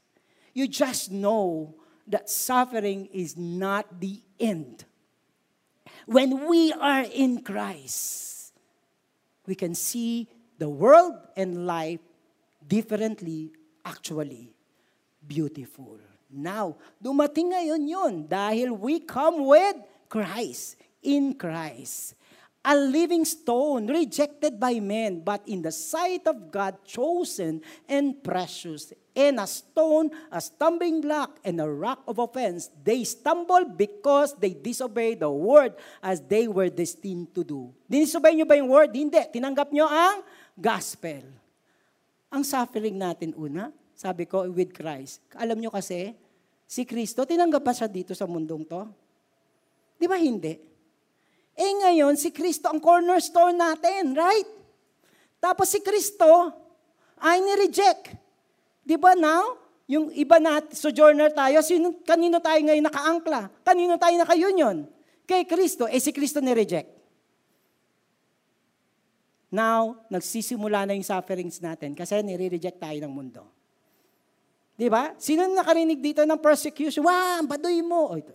You 0.53 0.67
just 0.67 1.11
know 1.11 1.75
that 2.07 2.29
suffering 2.29 3.09
is 3.11 3.37
not 3.37 3.99
the 3.99 4.21
end. 4.39 4.85
When 6.05 6.47
we 6.47 6.73
are 6.73 7.05
in 7.09 7.41
Christ, 7.41 8.53
we 9.45 9.55
can 9.55 9.73
see 9.73 10.29
the 10.59 10.69
world 10.69 11.15
and 11.35 11.65
life 11.65 11.99
differently, 12.65 13.51
actually 13.83 14.53
beautiful. 15.25 15.97
Now, 16.29 16.75
dumating 17.01 17.53
ngayon 17.53 17.83
yun 17.87 18.13
dahil 18.27 18.77
we 18.77 18.99
come 18.99 19.45
with 19.45 19.77
Christ, 20.09 20.77
in 21.03 21.35
Christ 21.35 22.15
a 22.63 22.79
living 22.79 23.27
stone, 23.27 23.91
rejected 23.91 24.55
by 24.55 24.79
men, 24.79 25.19
but 25.19 25.43
in 25.43 25.59
the 25.59 25.71
sight 25.71 26.23
of 26.23 26.47
God, 26.47 26.79
chosen 26.87 27.59
and 27.91 28.15
precious. 28.23 28.95
And 29.13 29.37
a 29.37 29.45
stone, 29.45 30.09
a 30.31 30.39
stumbling 30.39 31.03
block, 31.03 31.37
and 31.43 31.59
a 31.59 31.69
rock 31.69 32.01
of 32.07 32.17
offense. 32.17 32.71
They 32.81 33.03
stumble 33.03 33.67
because 33.67 34.33
they 34.39 34.55
disobey 34.55 35.19
the 35.19 35.29
word 35.29 35.75
as 36.01 36.23
they 36.23 36.47
were 36.47 36.71
destined 36.71 37.35
to 37.35 37.43
do. 37.43 37.69
Dinisobey 37.85 38.33
nyo 38.39 38.47
ba 38.47 38.57
yung 38.57 38.71
word? 38.71 38.89
Hindi. 38.95 39.21
Tinanggap 39.29 39.69
nyo 39.69 39.85
ang 39.85 40.23
gospel. 40.57 41.29
Ang 42.33 42.41
suffering 42.41 42.97
natin 42.97 43.37
una, 43.37 43.69
sabi 43.93 44.25
ko, 44.25 44.49
with 44.49 44.73
Christ. 44.73 45.21
Alam 45.37 45.61
nyo 45.61 45.69
kasi, 45.69 46.15
si 46.65 46.81
Kristo, 46.87 47.27
tinanggap 47.27 47.61
pa 47.61 47.75
siya 47.75 47.85
dito 47.85 48.17
sa 48.17 48.25
mundong 48.25 48.65
to? 48.65 48.81
Di 49.99 50.09
ba 50.09 50.17
hindi? 50.17 50.72
Eh 51.53 51.71
ngayon, 51.85 52.17
si 52.17 52.33
Kristo 52.33 52.69
ang 52.69 52.81
cornerstone 52.81 53.53
natin, 53.53 54.17
right? 54.17 54.49
Tapos 55.37 55.69
si 55.69 55.79
Kristo 55.85 56.49
ay 57.21 57.39
ni-reject. 57.43 58.13
Di 58.81 58.97
ba 58.97 59.13
now? 59.13 59.61
Yung 59.85 60.09
iba 60.15 60.39
na 60.39 60.63
sojourner 60.71 61.29
tayo, 61.35 61.59
sino, 61.61 61.99
kanino 62.07 62.39
tayo 62.39 62.57
ngayon 62.63 62.87
nakaangkla? 62.87 63.51
Kanino 63.61 63.99
tayo 63.99 64.15
naka-union? 64.17 64.87
Kay 65.27 65.45
Kristo. 65.45 65.85
Eh 65.85 66.01
si 66.01 66.09
Kristo 66.15 66.41
ni-reject. 66.41 66.89
Now, 69.53 70.01
nagsisimula 70.09 70.89
na 70.89 70.97
yung 70.97 71.05
sufferings 71.05 71.61
natin 71.61 71.93
kasi 71.93 72.17
nire-reject 72.25 72.81
tayo 72.81 72.97
ng 73.05 73.13
mundo. 73.13 73.45
Di 74.73 74.89
ba? 74.89 75.13
Sino 75.21 75.45
nakarinig 75.45 76.01
dito 76.01 76.25
ng 76.25 76.41
persecution? 76.41 77.05
Wow, 77.05 77.45
baduy 77.45 77.85
mo. 77.85 78.17
Oy, 78.17 78.25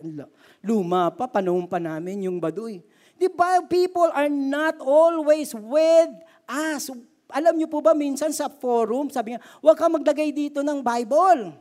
luma 0.63 1.11
pa, 1.11 1.27
panahon 1.27 1.67
pa 1.67 1.75
namin 1.75 2.31
yung 2.31 2.39
baduy. 2.39 2.79
Ba, 3.27 3.59
people 3.67 4.07
are 4.15 4.31
not 4.31 4.79
always 4.79 5.51
with 5.51 6.11
us. 6.47 6.87
Alam 7.29 7.59
niyo 7.59 7.67
po 7.67 7.83
ba, 7.83 7.91
minsan 7.91 8.31
sa 8.31 8.47
forum, 8.47 9.11
sabi 9.11 9.35
nga, 9.35 9.41
huwag 9.61 9.77
ka 9.77 9.85
maglagay 9.91 10.31
dito 10.31 10.63
ng 10.63 10.79
Bible. 10.79 11.53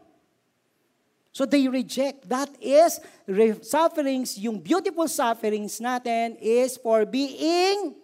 So 1.34 1.44
they 1.44 1.68
reject. 1.68 2.24
That 2.30 2.48
is, 2.62 3.02
sufferings, 3.66 4.38
yung 4.40 4.62
beautiful 4.62 5.06
sufferings 5.10 5.76
natin 5.82 6.40
is 6.40 6.80
for 6.80 7.04
being 7.04 7.94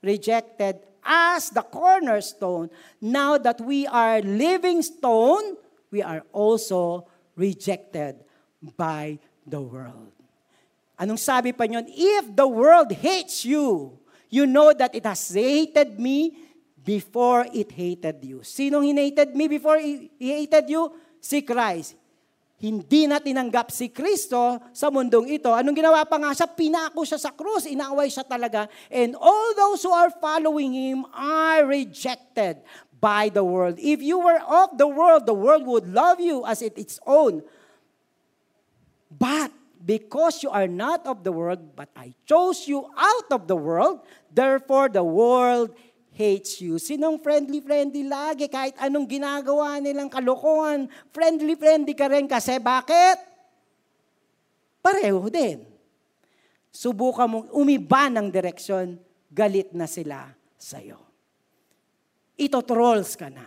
rejected 0.00 0.80
as 1.04 1.52
the 1.52 1.60
cornerstone. 1.60 2.72
Now 3.02 3.36
that 3.36 3.60
we 3.60 3.84
are 3.86 4.24
living 4.24 4.80
stone, 4.80 5.60
we 5.92 6.00
are 6.00 6.24
also 6.32 7.04
rejected 7.36 8.24
by 8.74 9.20
the 9.44 9.60
world. 9.60 10.13
Anong 10.94 11.18
sabi 11.18 11.50
pa 11.50 11.66
niyon? 11.66 11.90
If 11.90 12.30
the 12.34 12.46
world 12.46 12.94
hates 12.94 13.42
you, 13.42 13.98
you 14.30 14.46
know 14.46 14.70
that 14.74 14.94
it 14.94 15.02
has 15.02 15.22
hated 15.34 15.98
me 15.98 16.38
before 16.84 17.48
it 17.50 17.72
hated 17.72 18.22
you. 18.22 18.44
Sinong 18.46 18.86
hinated 18.86 19.34
me 19.34 19.48
before 19.50 19.80
he 19.80 20.12
hated 20.18 20.70
you? 20.70 20.92
Si 21.18 21.40
Christ. 21.42 21.98
Hindi 22.60 23.10
na 23.10 23.18
tinanggap 23.18 23.68
si 23.74 23.90
Kristo 23.90 24.62
sa 24.70 24.88
mundong 24.88 25.28
ito. 25.28 25.50
Anong 25.50 25.74
ginawa 25.74 26.06
pa 26.06 26.16
nga 26.16 26.32
siya? 26.32 26.48
Pinako 26.48 27.02
siya 27.02 27.20
sa 27.20 27.34
krus. 27.34 27.66
Inaaway 27.66 28.08
siya 28.08 28.24
talaga. 28.24 28.70
And 28.88 29.18
all 29.18 29.52
those 29.52 29.82
who 29.82 29.92
are 29.92 30.08
following 30.22 30.72
Him 30.72 31.04
are 31.12 31.66
rejected 31.66 32.62
by 33.02 33.28
the 33.28 33.44
world. 33.44 33.76
If 33.76 34.00
you 34.00 34.16
were 34.16 34.40
of 34.40 34.80
the 34.80 34.88
world, 34.88 35.28
the 35.28 35.36
world 35.36 35.68
would 35.68 35.90
love 35.90 36.24
you 36.24 36.46
as 36.48 36.64
it 36.64 36.78
its 36.80 36.96
own. 37.04 37.44
But 39.12 39.52
because 39.84 40.40
you 40.40 40.48
are 40.48 40.66
not 40.66 41.04
of 41.04 41.20
the 41.20 41.30
world, 41.30 41.76
but 41.76 41.92
I 41.92 42.16
chose 42.24 42.64
you 42.64 42.88
out 42.96 43.28
of 43.28 43.44
the 43.44 43.54
world, 43.54 44.00
therefore 44.32 44.88
the 44.88 45.04
world 45.04 45.76
hates 46.16 46.64
you. 46.64 46.80
Sinong 46.80 47.20
friendly-friendly 47.20 48.08
lagi, 48.08 48.48
kahit 48.48 48.80
anong 48.80 49.04
ginagawa 49.04 49.76
nilang 49.84 50.08
kalokohan, 50.08 50.88
friendly-friendly 51.12 51.92
ka 51.92 52.08
rin 52.08 52.24
kasi 52.24 52.56
bakit? 52.56 53.20
Pareho 54.80 55.28
din. 55.28 55.68
Subukan 56.72 57.28
mong 57.28 57.46
umiba 57.52 58.08
ng 58.08 58.32
direksyon, 58.32 58.96
galit 59.28 59.76
na 59.76 59.84
sila 59.84 60.32
sa'yo. 60.56 60.98
Ito 62.40 62.64
trolls 62.64 63.14
ka 63.14 63.30
na. 63.30 63.46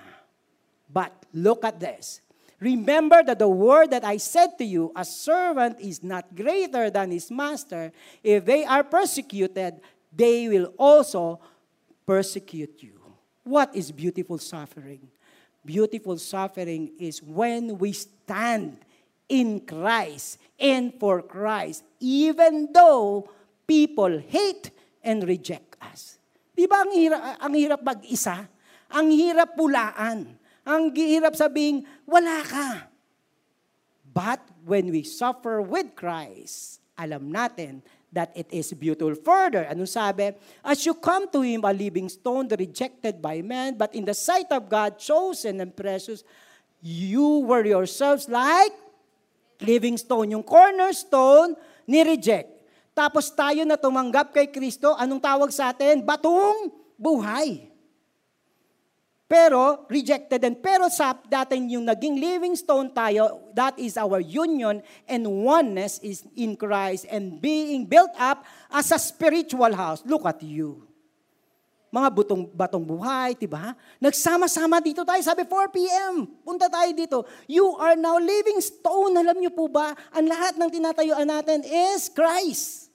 But 0.87 1.11
look 1.35 1.67
at 1.67 1.75
this. 1.75 2.23
Remember 2.59 3.21
that 3.21 3.37
the 3.37 3.47
word 3.47 3.91
that 3.91 4.03
I 4.03 4.17
said 4.17 4.57
to 4.57 4.65
you, 4.65 4.91
a 4.95 5.05
servant 5.05 5.79
is 5.79 6.01
not 6.01 6.33
greater 6.35 6.89
than 6.89 7.11
his 7.11 7.29
master. 7.29 7.91
If 8.23 8.45
they 8.45 8.65
are 8.65 8.83
persecuted, 8.83 9.79
they 10.09 10.49
will 10.49 10.73
also 10.77 11.39
persecute 12.05 12.81
you. 12.81 12.97
What 13.43 13.75
is 13.75 13.91
beautiful 13.91 14.39
suffering? 14.39 15.07
Beautiful 15.63 16.17
suffering 16.17 16.91
is 16.97 17.21
when 17.21 17.77
we 17.77 17.93
stand 17.93 18.77
in 19.29 19.61
Christ 19.61 20.39
and 20.57 20.93
for 20.97 21.21
Christ, 21.21 21.83
even 21.99 22.69
though 22.73 23.29
people 23.67 24.17
hate 24.17 24.71
and 25.03 25.21
reject 25.27 25.77
us. 25.83 26.17
Di 26.57 26.65
ba 26.65 26.81
ang 26.81 26.91
hirap, 26.95 27.21
ang 27.37 27.53
hirap 27.53 27.81
mag-isa? 27.85 28.49
Ang 28.89 29.13
hirap 29.13 29.53
pulaan. 29.53 30.39
Ang 30.67 30.91
hirap 30.91 31.39
sabing, 31.39 31.87
wala 32.03 32.43
ka. 32.43 32.91
But 34.03 34.43
when 34.67 34.91
we 34.91 35.07
suffer 35.07 35.63
with 35.63 35.95
Christ, 35.95 36.83
alam 36.99 37.31
natin 37.31 37.79
that 38.11 38.35
it 38.35 38.51
is 38.51 38.75
beautiful. 38.75 39.15
Further, 39.23 39.63
ano 39.63 39.87
sabi? 39.87 40.35
As 40.59 40.83
you 40.83 40.91
come 40.97 41.31
to 41.31 41.39
Him, 41.39 41.63
a 41.63 41.71
living 41.71 42.11
stone, 42.11 42.51
rejected 42.51 43.23
by 43.23 43.39
man, 43.39 43.79
but 43.79 43.95
in 43.95 44.03
the 44.03 44.17
sight 44.17 44.51
of 44.51 44.67
God, 44.67 44.99
chosen 44.99 45.63
and 45.63 45.71
precious, 45.71 46.27
you 46.83 47.47
were 47.47 47.63
yourselves 47.63 48.27
like 48.27 48.73
living 49.63 49.95
stone. 49.95 50.35
Yung 50.35 50.43
cornerstone, 50.43 51.55
ni-reject. 51.87 52.49
Tapos 52.97 53.29
tayo 53.29 53.61
na 53.63 53.77
tumanggap 53.77 54.33
kay 54.33 54.49
Kristo, 54.49 54.97
anong 54.97 55.21
tawag 55.21 55.53
sa 55.53 55.69
atin? 55.69 56.01
Batong 56.01 56.73
buhay. 56.97 57.69
Pero, 59.27 59.83
rejected 59.91 60.39
din. 60.39 60.55
Pero 60.55 60.87
sa 60.87 61.11
dating 61.11 61.75
yung 61.75 61.83
naging 61.83 62.15
living 62.15 62.55
stone 62.55 62.87
tayo, 62.95 63.51
that 63.51 63.75
is 63.75 63.99
our 63.99 64.23
union 64.23 64.79
and 65.03 65.27
oneness 65.27 65.99
is 65.99 66.23
in 66.39 66.55
Christ 66.55 67.03
and 67.11 67.43
being 67.43 67.83
built 67.83 68.15
up 68.15 68.47
as 68.71 68.87
a 68.95 68.99
spiritual 68.99 69.75
house. 69.75 69.99
Look 70.07 70.23
at 70.23 70.39
you. 70.39 70.87
Mga 71.91 72.07
butong, 72.15 72.43
batong 72.55 72.87
buhay, 72.87 73.35
diba? 73.35 73.75
Nagsama-sama 73.99 74.79
dito 74.79 75.03
tayo. 75.03 75.19
Sabi, 75.19 75.43
4 75.43 75.75
p.m. 75.75 76.27
Punta 76.47 76.71
tayo 76.71 76.91
dito. 76.95 77.27
You 77.51 77.75
are 77.83 77.99
now 77.99 78.15
living 78.19 78.63
stone. 78.63 79.11
Alam 79.11 79.43
niyo 79.43 79.51
po 79.51 79.67
ba, 79.67 79.91
ang 80.15 80.23
lahat 80.23 80.55
ng 80.55 80.71
tinatayuan 80.71 81.27
natin 81.27 81.67
is 81.67 82.07
Christ. 82.11 82.86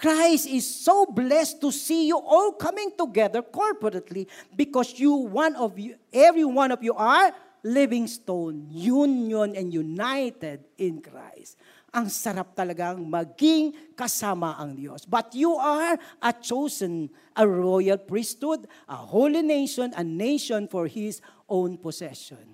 Christ 0.00 0.48
is 0.48 0.64
so 0.64 1.04
blessed 1.04 1.60
to 1.60 1.68
see 1.68 2.08
you 2.08 2.16
all 2.16 2.56
coming 2.56 2.88
together 2.96 3.44
corporately 3.44 4.24
because 4.56 4.96
you, 4.96 5.12
one 5.12 5.52
of 5.60 5.76
you, 5.76 6.00
every 6.08 6.48
one 6.48 6.72
of 6.72 6.80
you 6.82 6.96
are 6.96 7.28
living 7.62 8.08
stone, 8.08 8.64
union 8.72 9.52
and 9.52 9.68
united 9.68 10.64
in 10.80 11.04
Christ. 11.04 11.60
Ang 11.92 12.08
sarap 12.08 12.56
talagang 12.56 13.04
maging 13.04 13.76
kasama 13.92 14.56
ang 14.56 14.72
Diyos. 14.72 15.04
But 15.04 15.36
you 15.36 15.52
are 15.60 16.00
a 16.24 16.32
chosen, 16.32 17.12
a 17.36 17.44
royal 17.44 18.00
priesthood, 18.00 18.64
a 18.88 18.96
holy 18.96 19.44
nation, 19.44 19.92
a 19.92 20.04
nation 20.06 20.64
for 20.64 20.88
His 20.88 21.20
own 21.44 21.76
possession. 21.76 22.48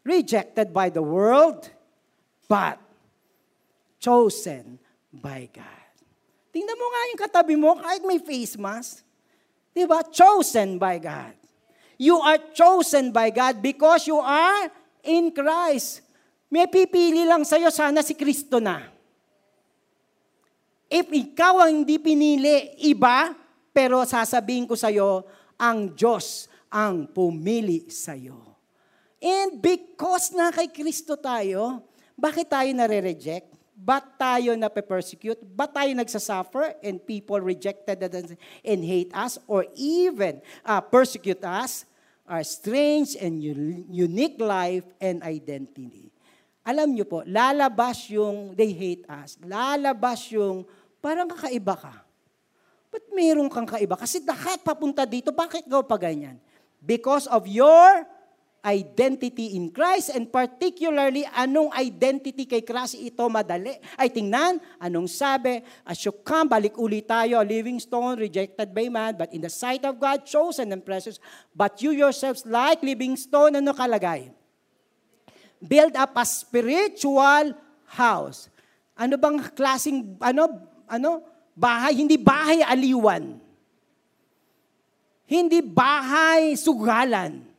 Rejected 0.00 0.72
by 0.72 0.88
the 0.88 1.04
world, 1.04 1.68
but 2.48 2.80
chosen 4.00 4.80
by 5.12 5.44
God. 5.52 5.79
Tingnan 6.50 6.78
mo 6.78 6.86
nga 6.90 7.02
yung 7.10 7.20
katabi 7.22 7.54
mo, 7.54 7.78
kahit 7.78 8.02
may 8.02 8.18
face 8.18 8.58
mask. 8.58 9.06
Diba? 9.70 10.02
Chosen 10.10 10.76
by 10.76 10.98
God. 10.98 11.34
You 12.00 12.18
are 12.18 12.40
chosen 12.56 13.14
by 13.14 13.30
God 13.30 13.62
because 13.62 14.08
you 14.10 14.18
are 14.18 14.66
in 15.06 15.30
Christ. 15.30 16.02
May 16.50 16.66
pipili 16.66 17.22
lang 17.22 17.46
sa'yo, 17.46 17.70
sana 17.70 18.02
si 18.02 18.18
Kristo 18.18 18.58
na. 18.58 18.82
If 20.90 21.06
ikaw 21.06 21.62
ang 21.62 21.86
hindi 21.86 22.02
pinili, 22.02 22.74
iba, 22.82 23.30
pero 23.70 24.02
sasabihin 24.02 24.66
ko 24.66 24.74
sa'yo, 24.74 25.22
ang 25.54 25.94
Diyos 25.94 26.50
ang 26.66 27.06
pumili 27.06 27.86
sa'yo. 27.86 28.58
And 29.20 29.60
because 29.60 30.32
na 30.32 30.50
kay 30.50 30.72
Kristo 30.72 31.14
tayo, 31.14 31.84
bakit 32.18 32.48
tayo 32.48 32.70
nare-reject? 32.72 33.49
Ba't 33.80 34.20
tayo 34.20 34.52
na 34.60 34.68
persecute 34.68 35.40
Ba't 35.56 35.72
tayo 35.72 35.88
nagsasuffer 35.96 36.76
and 36.84 37.00
people 37.00 37.40
rejected 37.40 37.96
and 38.60 38.80
hate 38.84 39.08
us 39.16 39.40
or 39.48 39.64
even 39.72 40.44
uh, 40.60 40.84
persecute 40.84 41.40
us? 41.40 41.88
Our 42.30 42.44
strange 42.46 43.18
and 43.18 43.42
unique 43.90 44.38
life 44.38 44.86
and 45.02 45.18
identity. 45.26 46.14
Alam 46.62 46.94
niyo 46.94 47.02
po, 47.02 47.26
lalabas 47.26 48.06
yung 48.06 48.54
they 48.54 48.70
hate 48.70 49.02
us. 49.10 49.34
Lalabas 49.42 50.30
yung 50.30 50.62
parang 51.02 51.26
kakaiba 51.26 51.74
ka. 51.74 51.94
Ba't 52.90 53.06
meron 53.14 53.46
kang 53.46 53.66
kaiba? 53.66 53.94
Kasi 53.94 54.18
lahat 54.26 54.66
papunta 54.66 55.06
dito, 55.06 55.30
bakit 55.30 55.62
gaw 55.70 55.82
pa 55.86 55.94
ganyan? 55.94 56.38
Because 56.82 57.30
of 57.30 57.46
your 57.46 58.02
identity 58.60 59.56
in 59.56 59.72
Christ 59.72 60.12
and 60.12 60.28
particularly 60.28 61.24
anong 61.32 61.72
identity 61.72 62.44
kay 62.44 62.60
Christ 62.60 63.00
ito 63.00 63.24
madali. 63.32 63.76
Ay 63.96 64.12
tingnan, 64.12 64.60
anong 64.76 65.08
sabi, 65.08 65.64
as 65.84 66.00
you 66.04 66.12
come, 66.12 66.48
balik 66.48 66.76
uli 66.76 67.00
tayo, 67.00 67.40
a 67.40 67.44
living 67.44 67.80
stone 67.80 68.20
rejected 68.20 68.72
by 68.76 68.88
man, 68.92 69.16
but 69.16 69.32
in 69.32 69.40
the 69.40 69.52
sight 69.52 69.84
of 69.88 69.96
God, 69.96 70.28
chosen 70.28 70.72
and 70.72 70.84
precious, 70.84 71.16
but 71.56 71.80
you 71.80 71.96
yourselves 71.96 72.44
like 72.44 72.84
living 72.84 73.16
stone, 73.16 73.56
ano 73.56 73.72
kalagay? 73.72 74.28
Build 75.60 75.96
up 75.96 76.16
a 76.16 76.24
spiritual 76.24 77.52
house. 77.84 78.48
Ano 78.96 79.16
bang 79.16 79.40
klasing, 79.56 80.16
ano, 80.20 80.68
ano, 80.84 81.24
bahay, 81.56 81.96
hindi 81.96 82.20
bahay 82.20 82.60
aliwan. 82.64 83.40
Hindi 85.24 85.62
bahay 85.64 86.58
sugalan 86.58 87.49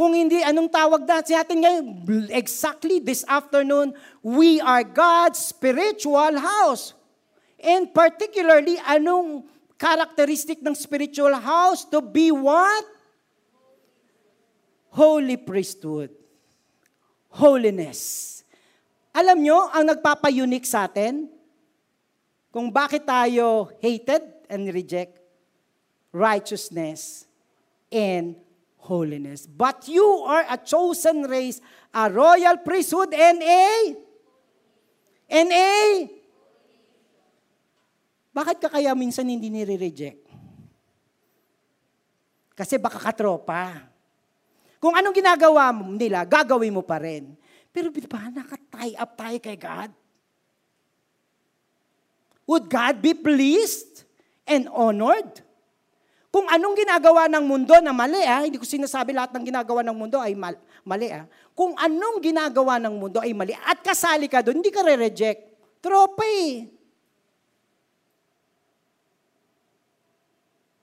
kung 0.00 0.16
hindi, 0.16 0.40
anong 0.40 0.72
tawag 0.72 1.04
natin 1.04 1.36
natin 1.36 1.60
ngayon? 1.60 1.84
Exactly 2.32 3.04
this 3.04 3.20
afternoon, 3.28 3.92
we 4.24 4.56
are 4.56 4.80
God's 4.80 5.36
spiritual 5.36 6.40
house. 6.40 6.96
And 7.60 7.92
particularly, 7.92 8.80
anong 8.80 9.44
characteristic 9.76 10.64
ng 10.64 10.72
spiritual 10.72 11.36
house? 11.36 11.84
To 11.92 12.00
be 12.00 12.32
what? 12.32 12.88
Holy 14.88 15.36
priesthood. 15.36 16.16
Holiness. 17.36 18.40
Alam 19.12 19.44
nyo, 19.44 19.68
ang 19.68 19.84
nagpapayunik 19.84 20.64
sa 20.64 20.88
atin, 20.88 21.28
kung 22.48 22.72
bakit 22.72 23.04
tayo 23.04 23.68
hated 23.84 24.24
and 24.48 24.64
reject, 24.72 25.20
righteousness 26.08 27.28
and 27.92 28.32
holiness. 28.90 29.46
But 29.46 29.86
you 29.86 30.26
are 30.26 30.42
a 30.50 30.58
chosen 30.58 31.30
race, 31.30 31.62
a 31.94 32.10
royal 32.10 32.58
priesthood, 32.66 33.14
and 33.14 33.38
a, 33.38 33.70
and 35.30 35.48
a, 35.54 35.78
bakit 38.34 38.58
ka 38.58 38.68
kaya 38.70 38.90
minsan 38.98 39.30
hindi 39.30 39.46
nire-reject? 39.46 40.26
Kasi 42.58 42.78
baka 42.82 42.98
katropa. 42.98 43.86
Kung 44.82 44.98
anong 44.98 45.14
ginagawa 45.14 45.70
mo 45.70 45.94
nila, 45.94 46.26
gagawin 46.26 46.74
mo 46.74 46.82
pa 46.82 46.98
rin. 46.98 47.38
Pero 47.70 47.94
di 47.94 48.02
ba, 48.06 48.26
naka-tie 48.26 48.98
up 48.98 49.14
tayo 49.14 49.38
kay 49.38 49.58
God? 49.58 49.90
Would 52.50 52.66
God 52.66 52.98
be 52.98 53.14
pleased 53.14 54.02
and 54.42 54.66
honored? 54.66 55.46
Kung 56.30 56.46
anong 56.46 56.78
ginagawa 56.78 57.26
ng 57.26 57.42
mundo 57.42 57.74
na 57.82 57.90
mali, 57.90 58.22
ah, 58.22 58.46
hindi 58.46 58.54
ko 58.54 58.62
sinasabi 58.62 59.10
lahat 59.10 59.34
ng 59.34 59.50
ginagawa 59.50 59.82
ng 59.82 59.96
mundo 59.98 60.22
ay 60.22 60.38
mal, 60.38 60.54
mali. 60.86 61.10
Ah. 61.10 61.26
Kung 61.58 61.74
anong 61.74 62.22
ginagawa 62.22 62.78
ng 62.78 62.94
mundo 62.94 63.18
ay 63.18 63.34
mali 63.34 63.50
at 63.50 63.82
kasali 63.82 64.30
ka 64.30 64.38
doon, 64.38 64.62
hindi 64.62 64.70
ka 64.70 64.86
re-reject. 64.86 65.50
Tropa 65.82 66.22
eh. 66.22 66.70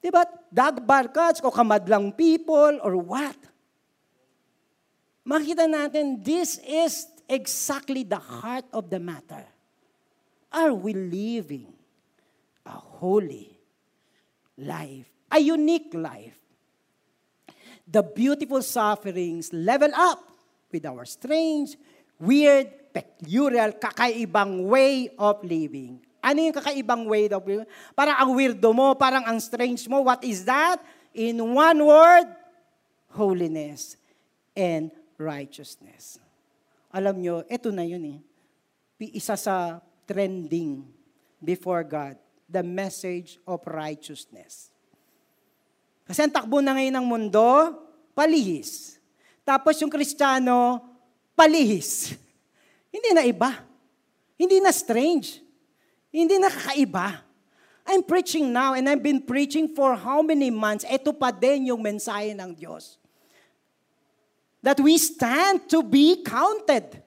Diba? 0.03 0.27
Dagbarkats 0.51 1.39
o 1.39 1.47
kamadlang 1.47 2.12
people 2.12 2.83
or 2.83 2.99
what? 2.99 3.39
Makita 5.23 5.63
natin, 5.63 6.19
this 6.19 6.60
is 6.63 7.07
exactly 7.31 8.03
the 8.03 8.19
heart 8.19 8.67
of 8.75 8.91
the 8.91 8.99
matter. 8.99 9.47
Are 10.51 10.75
we 10.75 10.91
living 10.91 11.71
a 12.67 12.75
holy 12.75 13.60
life 14.60 15.16
a 15.31 15.39
unique 15.39 15.93
life. 15.93 16.37
The 17.87 18.03
beautiful 18.03 18.61
sufferings 18.61 19.51
level 19.55 19.91
up 19.95 20.19
with 20.71 20.83
our 20.83 21.07
strange, 21.07 21.79
weird, 22.19 22.67
peculiar, 22.91 23.71
kakaibang 23.71 24.67
way 24.67 25.07
of 25.15 25.39
living. 25.43 26.03
Ano 26.19 26.43
yung 26.43 26.55
kakaibang 26.55 27.07
way 27.07 27.31
of 27.31 27.43
living? 27.47 27.69
Parang 27.95 28.17
ang 28.19 28.31
weirdo 28.35 28.69
mo, 28.75 28.91
parang 28.99 29.23
ang 29.23 29.39
strange 29.39 29.87
mo. 29.87 30.03
What 30.03 30.19
is 30.27 30.43
that? 30.43 30.83
In 31.15 31.39
one 31.39 31.79
word, 31.79 32.27
holiness 33.15 33.95
and 34.51 34.91
righteousness. 35.15 36.19
Alam 36.91 37.23
nyo, 37.23 37.35
ito 37.47 37.71
na 37.71 37.87
yun 37.87 38.03
eh. 38.03 38.19
Isa 39.15 39.39
sa 39.39 39.79
trending 40.03 40.83
before 41.39 41.85
God, 41.85 42.17
the 42.49 42.65
message 42.65 43.37
of 43.45 43.61
righteousness. 43.63 44.73
Kasi 46.07 46.23
ang 46.23 46.31
takbo 46.31 46.63
na 46.63 46.71
ngayon 46.71 46.95
ng 46.95 47.07
mundo, 47.07 47.75
palihis. 48.15 48.95
Tapos 49.43 49.75
yung 49.83 49.91
kristyano, 49.91 50.79
palihis. 51.35 52.15
Hindi 52.95 53.11
na 53.11 53.27
iba. 53.27 53.51
Hindi 54.39 54.63
na 54.63 54.71
strange. 54.71 55.43
Hindi 56.07 56.39
na 56.39 56.47
kakaiba. 56.47 57.27
I'm 57.87 58.03
preaching 58.03 58.51
now 58.51 58.75
and 58.75 58.87
I've 58.87 59.03
been 59.03 59.23
preaching 59.23 59.71
for 59.71 59.95
how 59.95 60.23
many 60.23 60.51
months? 60.51 60.83
Ito 60.87 61.15
pa 61.15 61.31
din 61.31 61.71
yung 61.71 61.79
mensahe 61.79 62.35
ng 62.35 62.51
Diyos. 62.55 62.99
That 64.63 64.79
we 64.83 64.99
stand 64.99 65.71
to 65.71 65.79
be 65.83 66.23
counted, 66.23 66.99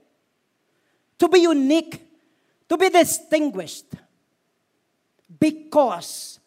to 1.21 1.29
be 1.29 1.45
unique, 1.45 2.01
to 2.65 2.81
be 2.81 2.89
distinguished. 2.89 3.93
Because 5.29 6.41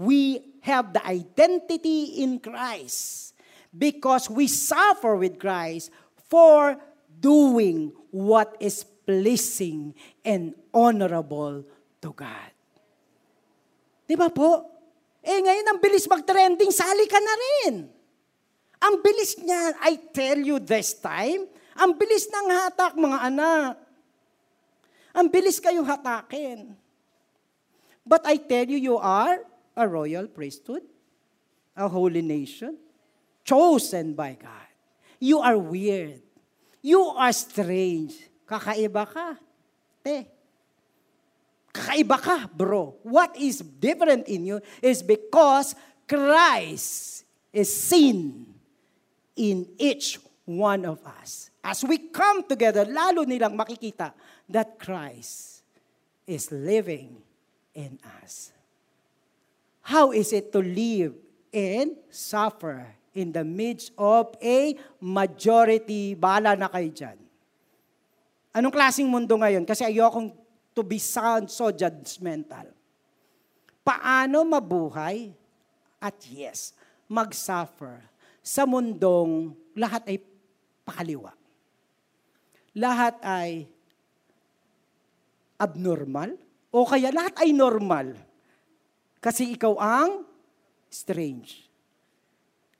we 0.00 0.53
have 0.64 0.96
the 0.96 1.02
identity 1.04 2.24
in 2.24 2.40
Christ. 2.40 3.36
Because 3.74 4.32
we 4.32 4.48
suffer 4.48 5.12
with 5.14 5.36
Christ 5.36 5.92
for 6.30 6.80
doing 7.20 7.92
what 8.08 8.56
is 8.58 8.86
pleasing 9.04 9.92
and 10.24 10.56
honorable 10.72 11.68
to 12.00 12.10
God. 12.16 12.50
Di 14.08 14.16
ba 14.16 14.32
po? 14.32 14.64
Eh 15.24 15.40
ngayon, 15.40 15.66
ang 15.68 15.78
bilis 15.80 16.04
mag-trending, 16.08 16.72
sali 16.72 17.08
ka 17.08 17.18
na 17.20 17.34
rin. 17.34 17.74
Ang 18.84 18.94
bilis 19.00 19.40
niya, 19.40 19.72
I 19.80 19.96
tell 20.12 20.38
you 20.40 20.60
this 20.60 20.96
time, 21.00 21.48
ang 21.74 21.96
bilis 21.96 22.28
ng 22.28 22.46
hatak, 22.52 22.94
mga 22.94 23.18
anak. 23.32 23.74
Ang 25.16 25.26
bilis 25.32 25.58
kayo 25.58 25.80
hatakin. 25.82 26.76
But 28.04 28.28
I 28.28 28.36
tell 28.36 28.68
you, 28.68 28.76
you 28.76 28.96
are 29.00 29.40
a 29.76 29.88
royal 29.88 30.26
priesthood, 30.26 30.82
a 31.76 31.88
holy 31.88 32.22
nation, 32.22 32.78
chosen 33.44 34.14
by 34.14 34.38
God. 34.40 34.70
You 35.18 35.40
are 35.40 35.58
weird. 35.58 36.22
You 36.82 37.00
are 37.16 37.32
strange. 37.32 38.14
Kakaiba 38.46 39.04
ka. 39.08 39.36
Te. 40.04 40.26
Kakaiba 41.72 42.18
ka, 42.20 42.48
bro. 42.54 42.94
What 43.02 43.34
is 43.36 43.58
different 43.58 44.28
in 44.28 44.46
you 44.46 44.60
is 44.80 45.02
because 45.02 45.74
Christ 46.06 47.24
is 47.52 47.72
seen 47.72 48.46
in 49.34 49.66
each 49.78 50.18
one 50.44 50.84
of 50.84 51.00
us. 51.02 51.50
As 51.64 51.82
we 51.82 51.98
come 52.12 52.44
together, 52.44 52.84
lalo 52.84 53.24
nilang 53.24 53.56
makikita 53.56 54.12
that 54.48 54.78
Christ 54.78 55.64
is 56.28 56.52
living 56.52 57.16
in 57.74 57.98
us. 58.22 58.53
How 59.84 60.16
is 60.16 60.32
it 60.32 60.48
to 60.56 60.64
live 60.64 61.12
and 61.52 61.92
suffer 62.08 62.88
in 63.12 63.36
the 63.36 63.44
midst 63.44 63.92
of 64.00 64.32
a 64.40 64.72
majority? 64.96 66.16
Bala 66.16 66.56
na 66.56 66.72
kayo 66.72 66.88
dyan. 66.88 67.20
Anong 68.56 68.72
klaseng 68.72 69.04
mundo 69.04 69.36
ngayon? 69.36 69.68
Kasi 69.68 69.84
ayokong 69.84 70.32
to 70.72 70.80
be 70.80 70.96
sound 70.96 71.52
so 71.52 71.68
judgmental. 71.68 72.72
Paano 73.84 74.40
mabuhay 74.48 75.36
at 76.00 76.16
yes, 76.32 76.72
mag-suffer 77.04 78.00
sa 78.40 78.64
mundong 78.64 79.52
lahat 79.76 80.08
ay 80.08 80.16
pakaliwa. 80.88 81.36
Lahat 82.72 83.20
ay 83.20 83.68
abnormal 85.60 86.40
o 86.72 86.88
kaya 86.88 87.12
lahat 87.12 87.36
ay 87.44 87.52
normal. 87.52 88.16
Kasi 89.24 89.56
ikaw 89.56 89.80
ang 89.80 90.28
strange. 90.92 91.64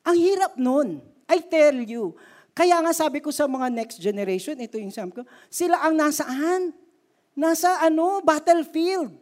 Ang 0.05 0.17
hirap 0.21 0.61
nun. 0.61 1.01
I 1.25 1.41
tell 1.41 1.81
you. 1.81 2.13
Kaya 2.53 2.85
nga 2.85 2.93
sabi 2.93 3.25
ko 3.25 3.33
sa 3.33 3.49
mga 3.49 3.73
next 3.73 3.97
generation, 3.97 4.61
ito 4.61 4.77
yung 4.77 4.93
sabi 4.93 5.17
ko, 5.17 5.25
sila 5.49 5.81
ang 5.81 5.97
nasaan? 5.97 6.77
Nasa 7.33 7.81
ano, 7.81 8.21
battlefield. 8.21 9.17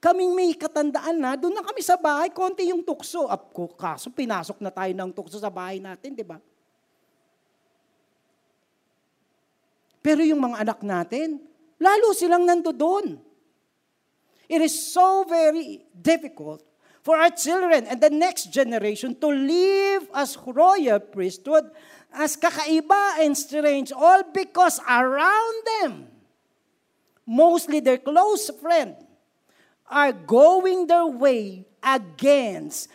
Kaming 0.00 0.32
may 0.32 0.56
katandaan 0.56 1.20
na, 1.20 1.36
doon 1.36 1.52
na 1.52 1.60
kami 1.60 1.84
sa 1.84 2.00
bahay, 2.00 2.32
konti 2.32 2.72
yung 2.72 2.80
tukso. 2.80 3.28
Apko, 3.28 3.76
kaso 3.76 4.08
pinasok 4.08 4.64
na 4.64 4.72
tayo 4.72 4.92
ng 4.96 5.10
tukso 5.12 5.36
sa 5.36 5.52
bahay 5.52 5.84
natin, 5.84 6.16
di 6.16 6.24
ba? 6.24 6.40
Pero 10.04 10.20
yung 10.24 10.40
mga 10.40 10.64
anak 10.64 10.80
natin, 10.80 11.40
lalo 11.76 12.12
silang 12.16 12.44
nandoon. 12.48 13.33
It 14.48 14.60
is 14.60 14.92
so 14.92 15.24
very 15.28 15.84
difficult 16.00 16.62
for 17.02 17.16
our 17.16 17.30
children 17.30 17.86
and 17.86 18.00
the 18.00 18.10
next 18.10 18.52
generation 18.52 19.18
to 19.20 19.28
live 19.28 20.08
as 20.14 20.36
royal 20.46 21.00
priesthood, 21.00 21.70
as 22.12 22.36
kakaiba 22.36 23.20
and 23.20 23.36
strange, 23.36 23.92
all 23.92 24.22
because 24.32 24.80
around 24.88 25.54
them 25.80 26.14
mostly 27.26 27.80
their 27.80 27.98
close 27.98 28.50
friend, 28.60 28.96
are 29.88 30.12
going 30.12 30.86
their 30.86 31.06
way 31.06 31.66
against 31.82 32.88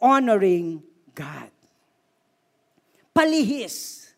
honoring 0.00 0.82
God. 1.14 1.50
Palihis. 3.14 4.12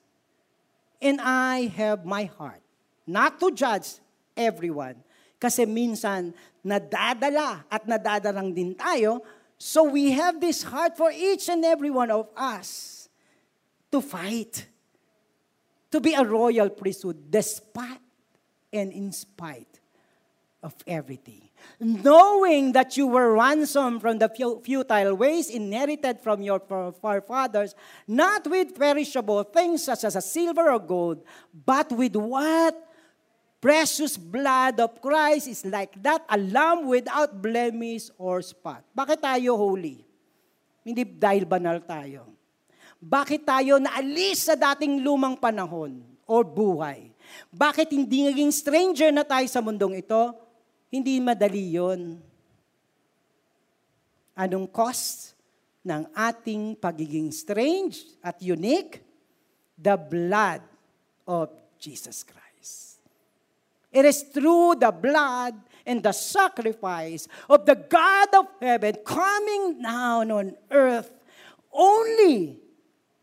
And 1.01 1.21
I 1.21 1.71
have 1.79 2.05
my 2.05 2.25
heart, 2.25 2.61
not 3.07 3.39
to 3.39 3.53
judge 3.53 4.03
everyone, 4.37 4.97
kasi 5.39 5.65
minsan 5.65 6.35
nadadala 6.67 7.65
at 7.71 7.87
nadadarang 7.87 8.55
din 8.55 8.75
tayo, 8.75 9.23
so 9.57 9.87
we 9.87 10.11
have 10.13 10.39
this 10.39 10.63
heart 10.63 10.99
for 10.99 11.11
each 11.11 11.49
and 11.49 11.65
every 11.65 11.91
one 11.91 12.11
of 12.11 12.29
us 12.37 13.09
to 13.91 14.03
fight, 14.03 14.67
to 15.91 15.99
be 15.99 16.15
a 16.15 16.23
royal 16.23 16.69
priesthood 16.69 17.31
despite 17.31 18.03
and 18.73 18.93
in 18.93 19.11
spite 19.11 19.81
of 20.63 20.75
everything. 20.87 21.49
Knowing 21.81 22.73
that 22.73 22.97
you 22.97 23.07
were 23.07 23.35
ransomed 23.35 24.01
from 24.01 24.19
the 24.19 24.29
futile 24.63 25.15
ways 25.15 25.51
inherited 25.51 26.21
from 26.21 26.43
your 26.43 26.61
forefathers, 27.01 27.75
not 28.07 28.47
with 28.47 28.75
perishable 28.75 29.43
things 29.43 29.85
such 29.85 30.05
as 30.05 30.15
a 30.15 30.23
silver 30.23 30.71
or 30.71 30.79
gold, 30.79 31.23
but 31.67 31.91
with 31.93 32.15
what? 32.15 32.88
Precious 33.59 34.15
blood 34.15 34.79
of 34.79 35.03
Christ 35.03 35.51
is 35.51 35.67
like 35.67 35.99
that, 35.99 36.23
a 36.31 36.39
lamb 36.39 36.87
without 36.87 37.35
blemish 37.43 38.07
or 38.15 38.39
spot. 38.39 38.87
Bakit 38.95 39.19
tayo 39.19 39.59
holy? 39.59 40.07
Hindi 40.87 41.03
dahil 41.03 41.43
banal 41.43 41.83
tayo. 41.83 42.31
Bakit 43.03 43.43
tayo 43.43 43.83
naalis 43.83 44.47
sa 44.47 44.55
dating 44.55 45.03
lumang 45.03 45.35
panahon 45.35 45.99
or 46.23 46.47
buhay? 46.47 47.11
Bakit 47.51 47.91
hindi 47.91 48.31
naging 48.31 48.55
stranger 48.55 49.11
na 49.11 49.27
tayo 49.27 49.47
sa 49.51 49.59
mundong 49.59 50.07
ito? 50.07 50.35
Hindi 50.87 51.19
madali 51.19 51.75
yon. 51.75 52.15
Anong 54.39 54.71
cost 54.71 55.35
ng 55.83 56.07
ating 56.15 56.79
pagiging 56.79 57.35
strange 57.35 58.07
at 58.23 58.39
unique? 58.39 59.03
The 59.75 59.99
blood 59.99 60.63
of 61.27 61.51
Jesus 61.79 62.23
Christ. 62.23 62.38
It 63.93 64.05
is 64.05 64.23
through 64.23 64.77
the 64.77 64.93
blood 64.93 65.55
and 65.87 66.03
the 66.03 66.13
sacrifice 66.13 67.27
of 67.49 67.65
the 67.65 67.77
God 67.77 68.29
of 68.37 68.47
heaven 68.61 68.97
coming 69.05 69.81
down 69.81 70.31
on 70.31 70.57
earth 70.71 71.11
only 71.73 72.61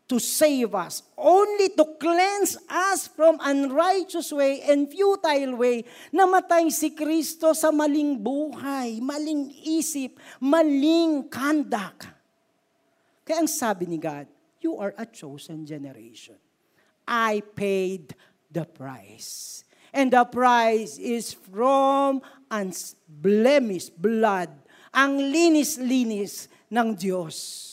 to 0.06 0.18
save 0.22 0.74
us, 0.74 1.02
only 1.18 1.70
to 1.74 1.84
cleanse 1.98 2.56
us 2.70 3.10
from 3.10 3.38
unrighteous 3.42 4.30
way 4.30 4.62
and 4.62 4.86
futile 4.86 5.58
way. 5.58 5.82
Namatay 6.14 6.70
si 6.70 6.94
Kristo 6.94 7.50
sa 7.54 7.74
maling 7.74 8.22
buhay, 8.22 9.02
maling 9.02 9.50
isip, 9.66 10.14
maling 10.38 11.26
conduct. 11.26 12.06
Kaya 13.26 13.42
ang 13.42 13.50
sabi 13.50 13.90
ni 13.90 13.98
God, 13.98 14.30
you 14.62 14.78
are 14.78 14.94
a 14.94 15.06
chosen 15.06 15.66
generation. 15.66 16.38
I 17.02 17.42
paid 17.42 18.14
the 18.46 18.62
price. 18.62 19.65
And 19.96 20.12
the 20.12 20.28
price 20.28 21.00
is 21.00 21.32
from 21.32 22.20
unblemished 22.52 23.96
blood. 23.96 24.52
Ang 24.92 25.32
linis-linis 25.32 26.52
ng 26.68 26.92
Diyos. 26.92 27.72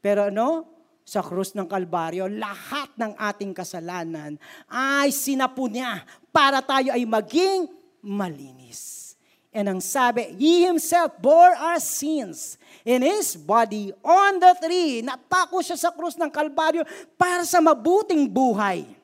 Pero 0.00 0.32
ano? 0.32 0.78
sa 1.08 1.24
krus 1.24 1.56
ng 1.56 1.64
Kalbaryo, 1.64 2.28
lahat 2.28 2.92
ng 3.00 3.16
ating 3.16 3.56
kasalanan 3.56 4.36
ay 4.68 5.08
sinapo 5.08 5.64
niya 5.64 6.04
para 6.28 6.60
tayo 6.60 6.92
ay 6.92 7.08
maging 7.08 7.64
malinis. 8.04 9.16
And 9.48 9.72
ang 9.72 9.80
sabi, 9.80 10.36
He 10.36 10.68
Himself 10.68 11.16
bore 11.16 11.56
our 11.56 11.80
sins 11.80 12.60
in 12.84 13.00
His 13.00 13.40
body 13.40 13.88
on 14.04 14.36
the 14.36 14.52
tree. 14.60 15.00
Napako 15.00 15.64
siya 15.64 15.80
sa 15.80 15.96
krus 15.96 16.20
ng 16.20 16.28
Kalbaryo 16.28 16.84
para 17.16 17.48
sa 17.48 17.64
mabuting 17.64 18.28
buhay. 18.28 18.97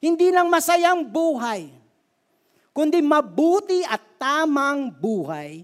Hindi 0.00 0.32
lang 0.32 0.48
masayang 0.48 1.04
buhay, 1.04 1.68
kundi 2.72 3.04
mabuti 3.04 3.84
at 3.84 4.00
tamang 4.16 4.88
buhay 4.88 5.62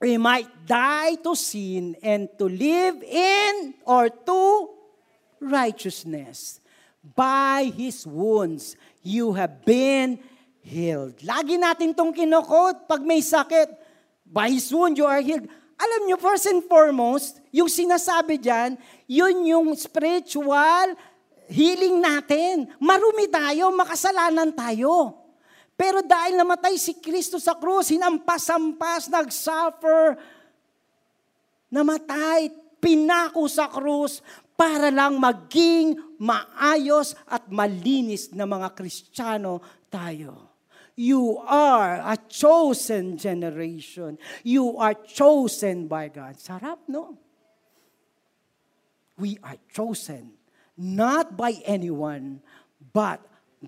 we 0.00 0.16
might 0.20 0.48
die 0.66 1.16
to 1.24 1.34
sin 1.34 1.96
and 2.02 2.28
to 2.36 2.48
live 2.48 3.00
in 3.02 3.74
or 3.84 4.08
to 4.08 4.70
righteousness. 5.40 6.60
By 7.00 7.72
His 7.72 8.06
wounds, 8.06 8.76
you 9.00 9.32
have 9.32 9.64
been 9.64 10.18
healed. 10.60 11.22
Lagi 11.22 11.54
natin 11.56 11.94
tong 11.94 12.10
kinukot 12.10 12.90
pag 12.90 13.00
may 13.06 13.22
sakit. 13.22 13.70
By 14.26 14.50
His 14.50 14.68
wound 14.74 14.98
you 14.98 15.06
are 15.06 15.22
healed. 15.22 15.46
Alam 15.76 16.08
nyo, 16.08 16.16
first 16.16 16.48
and 16.48 16.64
foremost, 16.64 17.36
yung 17.52 17.68
sinasabi 17.68 18.40
dyan, 18.40 18.80
yun 19.04 19.44
yung 19.44 19.68
spiritual 19.76 20.96
healing 21.50 22.02
natin. 22.02 22.70
Marumi 22.78 23.30
tayo, 23.30 23.70
makasalanan 23.74 24.54
tayo. 24.54 25.26
Pero 25.76 26.00
dahil 26.00 26.40
namatay 26.40 26.80
si 26.80 26.96
Kristo 26.96 27.36
sa 27.36 27.54
krus, 27.60 27.92
hinampas-ampas, 27.92 29.12
nag-suffer, 29.12 30.16
namatay, 31.68 32.48
pinako 32.80 33.44
sa 33.44 33.68
krus 33.68 34.24
para 34.56 34.88
lang 34.88 35.20
maging 35.20 36.00
maayos 36.16 37.12
at 37.28 37.44
malinis 37.52 38.32
na 38.32 38.48
mga 38.48 38.72
Kristiyano 38.72 39.60
tayo. 39.92 40.56
You 40.96 41.44
are 41.44 42.00
a 42.00 42.16
chosen 42.16 43.20
generation. 43.20 44.16
You 44.40 44.80
are 44.80 44.96
chosen 44.96 45.92
by 45.92 46.08
God. 46.08 46.40
Sarap, 46.40 46.88
no? 46.88 47.20
We 49.20 49.36
are 49.44 49.60
chosen 49.68 50.40
not 50.76 51.36
by 51.36 51.56
anyone, 51.64 52.40
but 52.92 53.20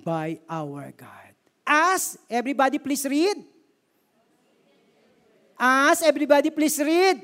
by 0.04 0.40
our 0.48 0.92
God. 0.96 1.32
As, 1.66 2.16
everybody 2.28 2.78
please 2.78 3.04
read. 3.04 3.36
As, 5.58 6.02
everybody 6.02 6.50
please 6.50 6.78
read. 6.78 7.22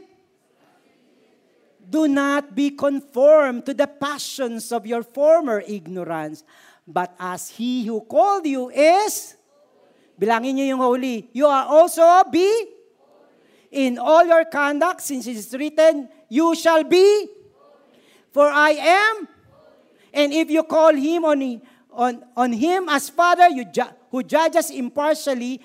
Do 1.89 2.09
not 2.09 2.55
be 2.55 2.71
conformed 2.71 3.67
to 3.67 3.75
the 3.75 3.87
passions 3.87 4.73
of 4.73 4.87
your 4.87 5.03
former 5.03 5.63
ignorance, 5.67 6.43
but 6.89 7.15
as 7.21 7.49
he 7.49 7.85
who 7.85 8.01
called 8.01 8.47
you 8.47 8.71
is, 8.71 9.37
bilangin 10.17 10.57
niyo 10.57 10.77
yung 10.77 10.81
holy, 10.81 11.29
you 11.33 11.45
are 11.45 11.69
also 11.69 12.05
be 12.33 12.49
in 13.75 13.99
all 13.99 14.25
your 14.25 14.45
conduct, 14.47 15.03
since 15.03 15.27
it 15.27 15.37
is 15.37 15.53
written, 15.53 16.09
you 16.29 16.55
shall 16.55 16.85
be, 16.85 17.29
for 18.33 18.49
I 18.49 18.71
am, 18.79 19.29
and 20.15 20.33
if 20.33 20.49
you 20.49 20.63
call 20.63 20.95
him 20.95 21.27
on, 21.27 21.61
on, 21.91 22.13
on 22.39 22.51
him 22.55 22.89
as 22.89 23.11
Father, 23.11 23.51
you 23.51 23.67
ju- 23.67 23.95
who 24.11 24.23
judges 24.23 24.71
impartially, 24.71 25.61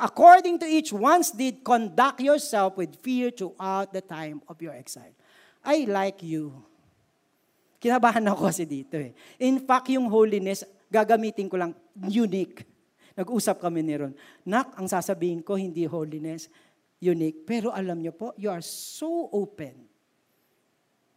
according 0.00 0.58
to 0.58 0.66
each 0.66 0.92
one's 0.92 1.30
deed, 1.30 1.60
conduct 1.60 2.20
yourself 2.20 2.76
with 2.80 2.96
fear 3.04 3.28
throughout 3.30 3.92
the 3.92 4.00
time 4.00 4.40
of 4.48 4.56
your 4.64 4.72
exile. 4.72 5.12
I 5.60 5.84
like 5.84 6.24
you. 6.24 6.56
Kinabahan 7.82 8.24
ako 8.30 8.48
kasi 8.48 8.64
dito 8.64 8.96
eh. 8.96 9.12
In 9.42 9.60
fact, 9.60 9.90
yung 9.92 10.08
holiness, 10.08 10.64
gagamitin 10.88 11.50
ko 11.50 11.60
lang 11.60 11.76
unique. 12.08 12.64
Nag-usap 13.12 13.60
kami 13.60 13.84
ni 13.84 13.92
Ron. 13.98 14.14
Nak, 14.48 14.78
ang 14.80 14.88
sasabihin 14.88 15.44
ko, 15.44 15.58
hindi 15.58 15.84
holiness, 15.84 16.48
unique. 17.02 17.44
Pero 17.44 17.68
alam 17.68 18.00
niyo 18.00 18.16
po, 18.16 18.32
you 18.40 18.48
are 18.48 18.64
so 18.64 19.28
open. 19.34 19.91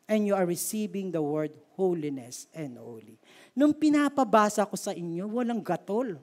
And 0.05 0.29
you 0.29 0.37
are 0.37 0.45
receiving 0.45 1.09
the 1.09 1.21
word 1.21 1.53
holiness 1.75 2.45
and 2.53 2.77
holy. 2.77 3.17
Nung 3.57 3.73
pinapabasa 3.73 4.63
ko 4.63 4.77
sa 4.77 4.93
inyo, 4.93 5.25
walang 5.27 5.65
gatol. 5.65 6.17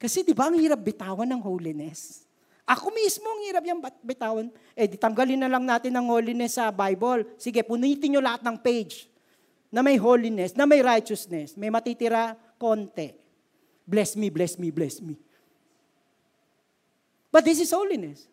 Kasi 0.00 0.26
di 0.26 0.34
ba 0.34 0.50
ang 0.50 0.58
hirap 0.58 0.82
bitawan 0.82 1.28
ng 1.30 1.42
holiness? 1.44 2.26
Ako 2.66 2.90
mismo 2.94 3.26
ang 3.26 3.40
hirap 3.44 3.64
yung 3.66 3.80
bitawan. 4.02 4.46
Eh, 4.74 4.86
di 4.86 4.96
tanggalin 4.96 5.38
na 5.38 5.50
lang 5.50 5.66
natin 5.66 5.94
ang 5.94 6.10
holiness 6.10 6.58
sa 6.58 6.70
Bible. 6.70 7.26
Sige, 7.38 7.62
punitin 7.62 8.16
nyo 8.16 8.22
lahat 8.22 8.42
ng 8.42 8.56
page 8.58 9.10
na 9.72 9.80
may 9.80 9.98
holiness, 9.98 10.54
na 10.54 10.66
may 10.66 10.80
righteousness. 10.80 11.54
May 11.58 11.70
matitira 11.70 12.34
konti. 12.58 13.14
Bless 13.82 14.14
me, 14.14 14.30
bless 14.30 14.58
me, 14.58 14.70
bless 14.70 15.02
me. 15.02 15.18
But 17.32 17.48
this 17.48 17.58
is 17.58 17.72
holiness. 17.72 18.28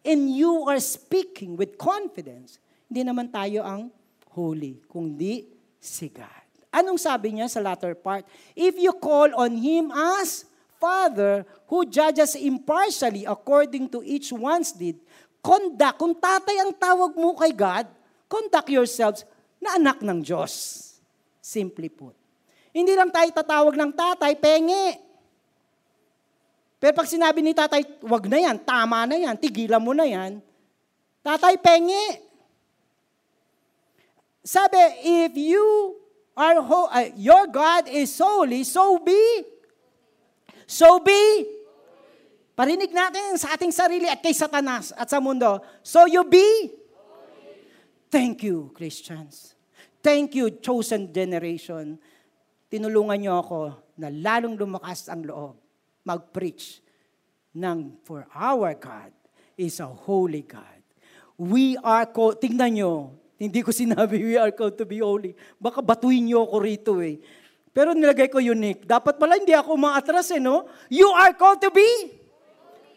And 0.00 0.32
you 0.32 0.64
are 0.66 0.80
speaking 0.80 1.60
with 1.60 1.76
confidence. 1.76 2.58
Hindi 2.90 3.06
naman 3.06 3.30
tayo 3.30 3.62
ang 3.62 3.86
holy, 4.34 4.82
kundi 4.90 5.46
si 5.78 6.10
God. 6.10 6.42
Anong 6.74 6.98
sabi 6.98 7.38
niya 7.38 7.46
sa 7.46 7.62
latter 7.62 7.94
part? 7.94 8.26
If 8.58 8.74
you 8.74 8.90
call 8.98 9.30
on 9.38 9.54
Him 9.54 9.94
as 9.94 10.42
Father 10.82 11.46
who 11.70 11.86
judges 11.86 12.34
impartially 12.34 13.30
according 13.30 13.86
to 13.94 14.02
each 14.02 14.34
one's 14.34 14.74
deed, 14.74 14.98
conduct, 15.38 16.02
kung 16.02 16.18
tatay 16.18 16.66
ang 16.66 16.74
tawag 16.74 17.14
mo 17.14 17.38
kay 17.38 17.54
God, 17.54 17.86
conduct 18.26 18.70
yourselves 18.74 19.22
na 19.62 19.78
anak 19.78 20.02
ng 20.02 20.18
Diyos. 20.26 20.82
Simply 21.38 21.86
put. 21.86 22.18
Hindi 22.74 22.94
lang 22.98 23.14
tayo 23.14 23.30
tatawag 23.30 23.74
ng 23.78 23.92
tatay, 23.94 24.34
penge. 24.34 24.98
Pero 26.82 26.94
pag 26.94 27.06
sinabi 27.06 27.38
ni 27.38 27.54
tatay, 27.54 27.82
wag 28.02 28.24
na 28.26 28.38
yan, 28.50 28.56
tama 28.62 29.06
na 29.06 29.14
yan, 29.14 29.38
tigilan 29.38 29.78
mo 29.78 29.94
na 29.94 30.10
yan, 30.10 30.42
tatay, 31.22 31.54
penge. 31.54 32.29
Sabi, 34.40 34.80
if 35.04 35.36
you 35.36 35.96
are, 36.36 36.62
ho- 36.62 36.88
uh, 36.90 37.10
your 37.16 37.46
God 37.48 37.88
is 37.88 38.16
holy, 38.16 38.64
so 38.64 38.98
be 38.98 39.60
So 40.70 41.02
be. 41.02 41.50
Parinig 42.54 42.94
natin 42.94 43.34
sa 43.34 43.58
ating 43.58 43.74
sarili 43.74 44.06
at 44.06 44.22
kay 44.22 44.30
Satanas 44.30 44.94
at 44.94 45.10
sa 45.10 45.18
mundo. 45.18 45.58
So 45.82 46.06
you 46.06 46.22
be. 46.22 46.70
Thank 48.06 48.46
you, 48.46 48.70
Christians. 48.70 49.58
Thank 49.98 50.38
you, 50.38 50.62
chosen 50.62 51.10
generation. 51.10 51.98
Tinulungan 52.70 53.18
niyo 53.18 53.42
ako 53.42 53.82
na 53.98 54.14
lalong 54.14 54.54
lumakas 54.54 55.10
ang 55.10 55.26
loob 55.26 55.58
mag-preach 56.06 56.78
ng 57.50 57.98
for 58.06 58.30
our 58.30 58.70
God 58.78 59.10
is 59.58 59.82
a 59.82 59.90
holy 59.90 60.46
God. 60.46 60.78
We 61.34 61.74
are 61.82 62.06
called, 62.06 62.38
tingnan 62.38 62.78
nyo, 62.78 63.18
hindi 63.40 63.64
ko 63.64 63.72
sinabi 63.72 64.20
we 64.20 64.36
are 64.36 64.52
called 64.52 64.76
to 64.76 64.84
be 64.84 65.00
holy. 65.00 65.32
Baka 65.56 65.80
batuhin 65.80 66.28
niyo 66.28 66.44
ako 66.44 66.56
rito 66.60 66.92
eh. 67.00 67.16
Pero 67.72 67.96
nilagay 67.96 68.28
ko 68.28 68.36
unique. 68.36 68.84
Dapat 68.84 69.16
pala 69.16 69.40
hindi 69.40 69.56
ako 69.56 69.80
maatras 69.80 70.28
eh, 70.36 70.42
no? 70.42 70.68
You 70.92 71.08
are 71.16 71.32
called 71.32 71.64
to 71.64 71.72
be 71.72 71.88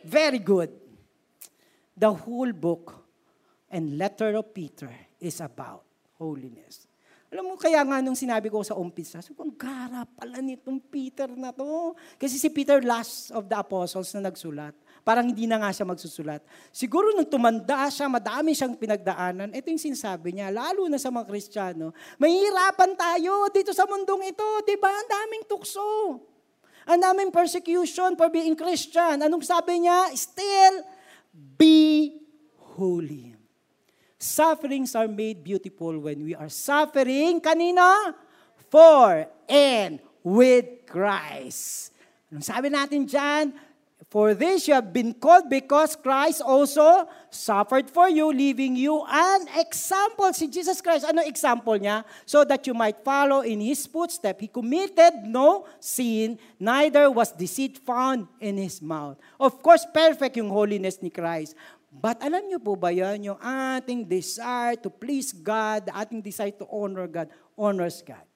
very 0.04 0.44
good. 0.44 0.68
The 1.96 2.12
whole 2.12 2.52
book 2.52 2.92
and 3.72 3.96
letter 3.96 4.36
of 4.36 4.52
Peter 4.52 4.92
is 5.24 5.40
about 5.40 5.88
holiness. 6.20 6.92
Alam 7.34 7.50
mo, 7.50 7.58
kaya 7.58 7.82
nga 7.82 7.98
nung 8.04 8.14
sinabi 8.14 8.52
ko 8.52 8.62
sa 8.62 8.78
umpisa, 8.78 9.18
ko, 9.34 9.42
ang 9.42 9.58
gara 9.58 10.06
pala 10.06 10.38
nitong 10.38 10.78
Peter 10.92 11.26
na 11.34 11.50
to. 11.50 11.98
Kasi 12.20 12.38
si 12.38 12.52
Peter 12.54 12.78
last 12.84 13.34
of 13.34 13.50
the 13.50 13.58
apostles 13.58 14.14
na 14.14 14.30
nagsulat. 14.30 14.78
Parang 15.04 15.28
hindi 15.28 15.44
na 15.44 15.60
nga 15.60 15.68
siya 15.76 15.84
magsusulat. 15.84 16.40
Siguro 16.72 17.12
nung 17.12 17.28
tumanda 17.28 17.92
siya, 17.92 18.08
madami 18.08 18.56
siyang 18.56 18.80
pinagdaanan, 18.80 19.52
ito 19.52 19.68
yung 19.68 19.84
sinasabi 19.92 20.32
niya, 20.32 20.48
lalo 20.48 20.88
na 20.88 20.96
sa 20.96 21.12
mga 21.12 21.28
Kristiyano, 21.28 21.92
mahihirapan 22.16 22.96
tayo 22.96 23.52
dito 23.52 23.76
sa 23.76 23.84
mundong 23.84 24.32
ito, 24.32 24.48
di 24.64 24.80
ba? 24.80 24.88
Ang 24.88 25.10
daming 25.12 25.44
tukso. 25.44 26.24
Ang 26.88 27.00
daming 27.04 27.32
persecution 27.36 28.16
for 28.16 28.32
being 28.32 28.56
Christian. 28.56 29.20
Anong 29.20 29.44
sabi 29.44 29.84
niya? 29.84 30.08
Still, 30.16 30.88
be 31.60 32.16
holy. 32.56 33.36
Sufferings 34.16 34.96
are 34.96 35.12
made 35.12 35.44
beautiful 35.44 36.00
when 36.00 36.24
we 36.24 36.32
are 36.32 36.48
suffering, 36.48 37.44
kanina? 37.44 38.16
For 38.72 39.28
and 39.52 40.00
with 40.24 40.88
Christ. 40.88 41.92
Anong 42.32 42.48
sabi 42.48 42.72
natin 42.72 43.04
dyan? 43.04 43.52
For 44.14 44.38
this 44.38 44.70
you 44.70 44.78
have 44.78 44.94
been 44.94 45.18
called 45.18 45.50
because 45.50 45.98
Christ 45.98 46.46
also 46.46 47.10
suffered 47.34 47.90
for 47.90 48.06
you, 48.14 48.30
leaving 48.30 48.78
you 48.78 49.02
an 49.10 49.50
example. 49.58 50.30
Si 50.38 50.46
Jesus 50.46 50.86
Christ, 50.86 51.10
ano 51.10 51.26
example 51.26 51.74
niya? 51.82 52.06
So 52.22 52.46
that 52.46 52.62
you 52.70 52.78
might 52.78 53.02
follow 53.02 53.42
in 53.42 53.58
His 53.58 53.90
footsteps. 53.90 54.38
He 54.38 54.54
committed 54.54 55.26
no 55.26 55.66
sin, 55.82 56.38
neither 56.62 57.10
was 57.10 57.34
deceit 57.34 57.82
found 57.82 58.30
in 58.38 58.62
His 58.62 58.86
mouth. 58.86 59.18
Of 59.42 59.58
course, 59.66 59.82
perfect 59.90 60.38
yung 60.38 60.54
holiness 60.54 61.02
ni 61.02 61.10
Christ. 61.10 61.58
But 61.90 62.22
alam 62.22 62.46
niyo 62.54 62.62
po 62.62 62.78
ba 62.78 62.94
yan, 62.94 63.34
yung 63.34 63.42
ating 63.42 64.06
desire 64.06 64.78
to 64.78 64.94
please 64.94 65.34
God, 65.34 65.90
ating 65.90 66.22
desire 66.22 66.54
to 66.62 66.70
honor 66.70 67.10
God, 67.10 67.34
honors 67.58 68.06
God. 68.06 68.30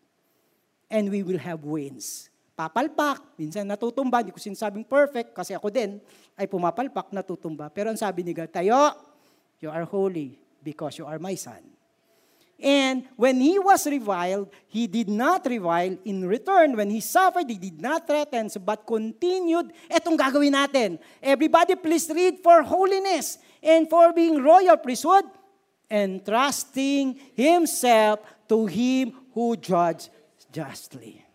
And 0.89 1.13
we 1.13 1.21
will 1.21 1.37
have 1.37 1.61
wins 1.61 2.33
papalpak, 2.57 3.37
minsan 3.37 3.69
natutumba, 3.69 4.25
hindi 4.25 4.33
ko 4.33 4.41
sinasabing 4.41 4.89
perfect, 4.89 5.37
kasi 5.37 5.53
ako 5.53 5.69
din 5.69 6.01
ay 6.33 6.49
pumapalpak, 6.49 7.13
natutumba. 7.13 7.69
Pero 7.69 7.93
ang 7.93 7.99
sabi 8.01 8.25
ni 8.25 8.33
God, 8.33 8.49
tayo, 8.49 8.97
you 9.61 9.69
are 9.69 9.85
holy 9.85 10.41
because 10.65 10.97
you 10.97 11.05
are 11.05 11.21
my 11.21 11.37
son. 11.37 11.61
And 12.57 13.05
when 13.13 13.37
he 13.37 13.61
was 13.61 13.85
reviled, 13.85 14.49
he 14.65 14.89
did 14.89 15.13
not 15.13 15.45
revile 15.45 15.93
in 16.01 16.25
return. 16.25 16.73
When 16.73 16.89
he 16.89 17.05
suffered, 17.05 17.45
he 17.45 17.61
did 17.61 17.77
not 17.77 18.09
threaten, 18.09 18.49
but 18.65 18.81
continued. 18.81 19.69
Etong 19.85 20.17
gagawin 20.17 20.57
natin. 20.57 20.97
Everybody 21.21 21.77
please 21.77 22.09
read 22.09 22.41
for 22.41 22.65
holiness 22.65 23.37
and 23.61 23.85
for 23.85 24.09
being 24.09 24.41
royal 24.41 24.81
priesthood 24.81 25.29
and 25.85 26.25
trusting 26.25 27.37
himself 27.37 28.25
to 28.49 28.65
him 28.65 29.13
who 29.37 29.53
judges 29.53 30.09
justly 30.49 31.26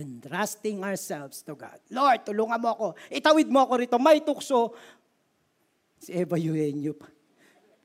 entrusting 0.00 0.80
ourselves 0.80 1.44
to 1.44 1.52
God. 1.52 1.76
Lord, 1.92 2.24
tulungan 2.24 2.56
mo 2.56 2.68
ako. 2.72 2.86
Itawid 3.12 3.52
mo 3.52 3.68
ako 3.68 3.72
rito. 3.84 3.96
May 4.00 4.24
tukso. 4.24 4.72
Si 6.00 6.16
Eva 6.16 6.40
Eugenio 6.40 6.96
pa. 6.96 7.12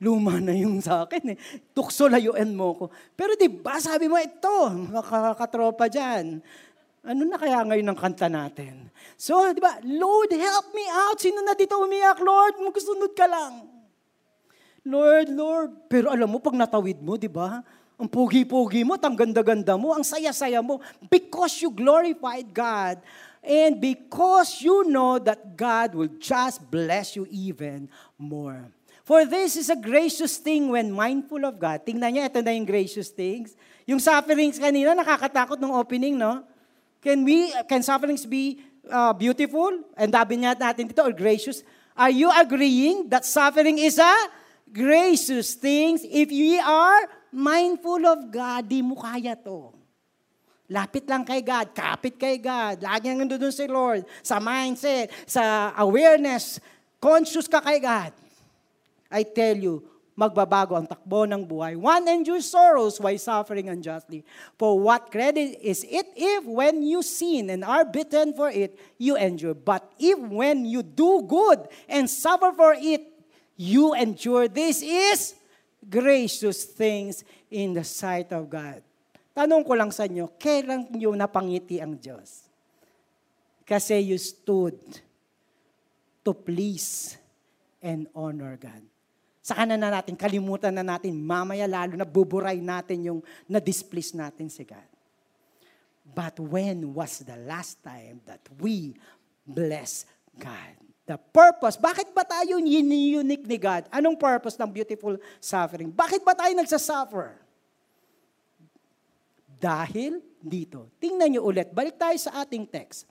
Luma 0.00 0.36
na 0.40 0.52
yung 0.52 0.80
sa 0.80 1.04
akin 1.04 1.36
eh. 1.36 1.38
Tukso 1.72 2.08
layuan 2.08 2.52
mo 2.52 2.76
ko. 2.76 2.84
Pero 3.16 3.32
di 3.36 3.48
ba, 3.48 3.80
sabi 3.80 4.08
mo, 4.08 4.16
ito, 4.20 4.68
makakatropa 4.92 5.88
dyan. 5.88 6.40
Ano 7.06 7.22
na 7.22 7.38
kaya 7.38 7.62
ngayon 7.62 7.86
ang 7.92 7.98
kanta 8.00 8.26
natin? 8.26 8.90
So, 9.14 9.40
di 9.54 9.62
ba, 9.62 9.78
Lord, 9.86 10.34
help 10.34 10.74
me 10.74 10.84
out. 10.90 11.16
Sino 11.22 11.40
na 11.40 11.56
dito 11.56 11.78
umiyak? 11.78 12.18
Lord, 12.20 12.60
magsunod 12.60 13.12
ka 13.14 13.24
lang. 13.30 13.62
Lord, 14.84 15.28
Lord. 15.32 15.70
Pero 15.88 16.12
alam 16.12 16.28
mo, 16.28 16.42
pag 16.42 16.58
natawid 16.58 17.00
mo, 17.00 17.16
di 17.16 17.30
ba? 17.30 17.62
Ang 17.96 18.12
pugi-pugi 18.12 18.84
mo, 18.84 19.00
ang 19.00 19.16
ganda-ganda 19.16 19.72
mo, 19.80 19.96
ang 19.96 20.04
saya-saya 20.04 20.60
mo. 20.60 20.84
Because 21.08 21.64
you 21.64 21.72
glorified 21.72 22.52
God. 22.52 23.00
And 23.40 23.80
because 23.80 24.60
you 24.60 24.84
know 24.84 25.16
that 25.16 25.56
God 25.56 25.96
will 25.96 26.12
just 26.20 26.60
bless 26.68 27.16
you 27.16 27.24
even 27.32 27.88
more. 28.20 28.68
For 29.06 29.22
this 29.22 29.54
is 29.54 29.70
a 29.70 29.78
gracious 29.78 30.36
thing 30.36 30.68
when 30.74 30.90
mindful 30.90 31.46
of 31.46 31.56
God. 31.62 31.86
Tingnan 31.86 32.18
niyo, 32.18 32.22
ito 32.26 32.42
na 32.42 32.50
yung 32.50 32.66
gracious 32.66 33.06
things. 33.06 33.54
Yung 33.86 34.02
sufferings 34.02 34.58
kanina, 34.58 34.98
nakakatakot 34.98 35.62
ng 35.62 35.70
opening, 35.70 36.18
no? 36.18 36.42
Can 36.98 37.22
we, 37.22 37.54
can 37.70 37.86
sufferings 37.86 38.26
be 38.26 38.58
uh, 38.90 39.14
beautiful? 39.14 39.70
And 39.94 40.10
sabi 40.10 40.42
niya 40.42 40.58
natin 40.58 40.90
dito, 40.90 41.06
or 41.06 41.14
gracious? 41.14 41.62
Are 41.94 42.10
you 42.10 42.28
agreeing 42.34 43.06
that 43.14 43.22
suffering 43.22 43.78
is 43.78 44.02
a 44.02 44.14
gracious 44.74 45.54
thing? 45.54 46.02
If 46.02 46.28
we 46.28 46.58
are 46.58 47.06
mindful 47.36 48.00
of 48.08 48.32
God, 48.32 48.64
di 48.64 48.80
mo 48.80 48.96
kaya 48.96 49.36
to. 49.36 49.76
Lapit 50.66 51.06
lang 51.06 51.22
kay 51.22 51.44
God, 51.44 51.70
kapit 51.76 52.16
kay 52.18 52.40
God, 52.42 52.82
lagi 52.82 53.12
nang 53.12 53.28
nandun 53.28 53.54
si 53.54 53.68
Lord, 53.70 54.02
sa 54.24 54.42
mindset, 54.42 55.12
sa 55.28 55.70
awareness, 55.78 56.58
conscious 56.98 57.46
ka 57.46 57.62
kay 57.62 57.78
God. 57.78 58.10
I 59.06 59.22
tell 59.22 59.54
you, 59.54 59.86
magbabago 60.16 60.74
ang 60.74 60.88
takbo 60.88 61.22
ng 61.28 61.44
buhay. 61.46 61.76
One 61.78 62.08
endures 62.08 62.48
sorrows 62.48 62.98
while 62.98 63.14
suffering 63.20 63.70
unjustly. 63.70 64.24
For 64.58 64.74
what 64.74 65.12
credit 65.12 65.60
is 65.60 65.86
it 65.86 66.08
if 66.16 66.42
when 66.48 66.82
you 66.82 67.04
sin 67.04 67.52
and 67.52 67.62
are 67.62 67.84
bitten 67.86 68.32
for 68.34 68.50
it, 68.50 68.74
you 68.96 69.14
endure? 69.14 69.54
But 69.54 69.86
if 70.00 70.18
when 70.18 70.66
you 70.66 70.82
do 70.82 71.22
good 71.22 71.68
and 71.86 72.10
suffer 72.10 72.50
for 72.50 72.74
it, 72.74 73.06
you 73.54 73.94
endure, 73.94 74.48
this 74.48 74.82
is 74.82 75.35
gracious 75.86 76.66
things 76.66 77.22
in 77.50 77.72
the 77.72 77.86
sight 77.86 78.34
of 78.34 78.50
God. 78.50 78.82
Tanong 79.36 79.62
ko 79.62 79.72
lang 79.78 79.94
sa 79.94 80.08
inyo, 80.08 80.32
kailan 80.40 80.90
nyo 80.90 81.14
napangiti 81.14 81.78
ang 81.78 81.94
Diyos? 81.94 82.48
Kasi 83.66 83.98
you 84.00 84.18
stood 84.18 84.78
to 86.26 86.30
please 86.34 87.18
and 87.82 88.10
honor 88.14 88.58
God. 88.58 88.82
Saka 89.46 89.62
na, 89.62 89.78
na 89.78 89.94
natin, 89.94 90.18
kalimutan 90.18 90.74
na 90.74 90.82
natin, 90.82 91.14
mamaya 91.14 91.70
lalo 91.70 91.94
na 91.94 92.02
buburay 92.02 92.58
natin 92.58 93.14
yung 93.14 93.20
na-displease 93.46 94.18
natin 94.18 94.50
si 94.50 94.66
God. 94.66 94.90
But 96.02 96.38
when 96.42 96.94
was 96.94 97.22
the 97.22 97.38
last 97.46 97.78
time 97.82 98.22
that 98.26 98.42
we 98.58 98.98
bless 99.46 100.06
God? 100.34 100.85
The 101.06 101.14
purpose, 101.14 101.78
bakit 101.78 102.10
ba 102.10 102.26
tayo 102.26 102.58
unique 102.58 103.46
ni 103.46 103.58
God? 103.62 103.86
Anong 103.94 104.18
purpose 104.18 104.58
ng 104.58 104.66
beautiful 104.66 105.14
suffering? 105.38 105.94
Bakit 105.94 106.26
ba 106.26 106.34
tayo 106.34 106.50
nagsasuffer? 106.58 107.38
Dahil 109.62 110.18
dito. 110.42 110.90
Tingnan 110.98 111.38
nyo 111.38 111.46
ulit. 111.46 111.70
Balik 111.70 111.94
tayo 111.94 112.18
sa 112.18 112.42
ating 112.42 112.66
text. 112.66 113.06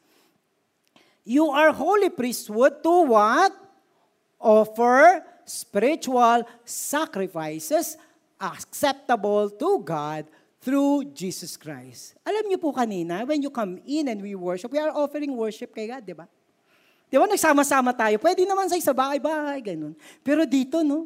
You 1.24 1.48
are 1.50 1.72
holy 1.72 2.12
priesthood 2.12 2.84
to 2.84 3.08
what? 3.16 3.56
Offer 4.44 5.24
spiritual 5.48 6.44
sacrifices 6.68 7.96
acceptable 8.38 9.50
to 9.56 9.80
God 9.82 10.28
through 10.60 11.16
Jesus 11.16 11.56
Christ. 11.56 12.20
Alam 12.28 12.52
niyo 12.52 12.60
po 12.60 12.76
kanina, 12.76 13.24
when 13.24 13.40
you 13.40 13.50
come 13.50 13.80
in 13.88 14.12
and 14.12 14.20
we 14.20 14.36
worship, 14.36 14.68
we 14.70 14.84
are 14.84 14.92
offering 14.92 15.32
worship 15.32 15.72
kay 15.72 15.88
God, 15.88 16.04
di 16.04 16.12
ba? 16.12 16.28
Di 17.10 17.16
ba, 17.22 17.30
nagsama-sama 17.30 17.94
tayo. 17.94 18.18
Pwede 18.18 18.44
naman 18.44 18.66
sa 18.68 18.76
isa 18.76 18.92
bahay-bahay, 18.92 19.62
ganun. 19.62 19.94
Pero 20.26 20.44
dito, 20.44 20.82
no, 20.82 21.06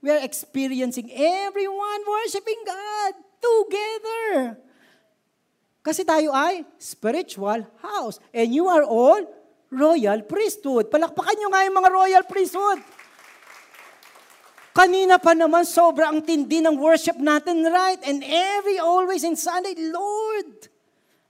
we 0.00 0.08
are 0.08 0.24
experiencing 0.24 1.12
everyone 1.12 2.00
worshiping 2.04 2.60
God 2.64 3.12
together. 3.40 4.56
Kasi 5.84 6.00
tayo 6.00 6.32
ay 6.32 6.64
spiritual 6.80 7.68
house. 7.84 8.16
And 8.32 8.48
you 8.48 8.64
are 8.72 8.88
all 8.88 9.20
royal 9.68 10.24
priesthood. 10.24 10.88
Palakpakan 10.88 11.36
nyo 11.36 11.48
nga 11.52 11.64
yung 11.68 11.76
mga 11.76 11.90
royal 11.92 12.24
priesthood. 12.24 12.80
Kanina 14.74 15.22
pa 15.22 15.38
naman, 15.38 15.62
sobrang 15.62 16.18
tindi 16.24 16.58
ng 16.58 16.74
worship 16.74 17.14
natin, 17.20 17.62
right? 17.68 18.00
And 18.02 18.26
every, 18.26 18.82
always 18.82 19.22
in 19.22 19.38
Sunday, 19.38 19.78
Lord, 19.78 20.66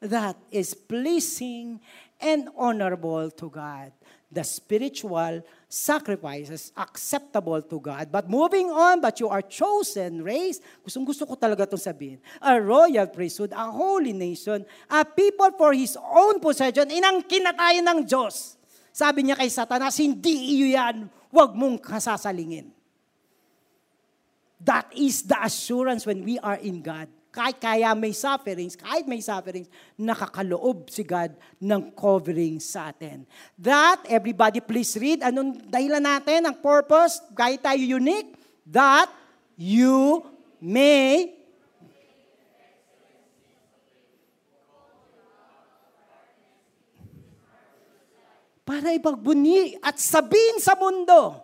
that 0.00 0.40
is 0.48 0.72
pleasing 0.72 1.83
and 2.24 2.48
honorable 2.57 3.29
to 3.37 3.46
God. 3.53 3.92
The 4.34 4.42
spiritual 4.42 5.46
sacrifices 5.70 6.74
acceptable 6.74 7.62
to 7.62 7.78
God. 7.78 8.10
But 8.10 8.26
moving 8.26 8.66
on, 8.66 8.98
but 8.98 9.22
you 9.22 9.30
are 9.30 9.42
chosen 9.42 10.26
race. 10.26 10.58
Gustong 10.82 11.06
gusto 11.06 11.22
ko 11.22 11.38
talaga 11.38 11.70
itong 11.70 11.78
sabihin. 11.78 12.18
A 12.42 12.58
royal 12.58 13.06
priesthood, 13.06 13.54
a 13.54 13.70
holy 13.70 14.10
nation, 14.10 14.66
a 14.90 15.06
people 15.06 15.54
for 15.54 15.70
His 15.70 15.94
own 15.94 16.42
possession, 16.42 16.90
inangkin 16.90 17.46
na 17.46 17.54
tayo 17.54 17.78
ng 17.78 18.02
Diyos. 18.02 18.58
Sabi 18.90 19.26
niya 19.26 19.38
kay 19.38 19.50
Satanas, 19.50 19.98
hindi 20.02 20.58
iyo 20.58 20.74
yan, 20.74 21.06
huwag 21.30 21.54
mong 21.54 21.78
kasasalingin. 21.78 22.74
That 24.62 24.90
is 24.94 25.26
the 25.26 25.38
assurance 25.38 26.06
when 26.06 26.26
we 26.26 26.42
are 26.42 26.58
in 26.58 26.82
God. 26.82 27.06
Kahit 27.34 27.58
kaya 27.58 27.90
may 27.98 28.14
sufferings, 28.14 28.78
kahit 28.78 29.10
may 29.10 29.18
sufferings, 29.18 29.66
nakakaloob 29.98 30.86
si 30.86 31.02
God 31.02 31.34
ng 31.58 31.90
covering 31.98 32.62
sa 32.62 32.94
atin. 32.94 33.26
That, 33.58 34.06
everybody 34.06 34.62
please 34.62 34.94
read, 34.94 35.26
anong 35.26 35.66
dahilan 35.66 35.98
natin, 35.98 36.46
ang 36.46 36.56
purpose, 36.62 37.18
kahit 37.34 37.58
tayo 37.58 37.82
unique, 37.82 38.38
that 38.70 39.10
you 39.58 40.22
may 40.62 41.34
para 48.64 48.96
ipagbuni 48.96 49.76
at 49.84 50.00
sabihin 50.00 50.56
sa 50.56 50.72
mundo 50.72 51.43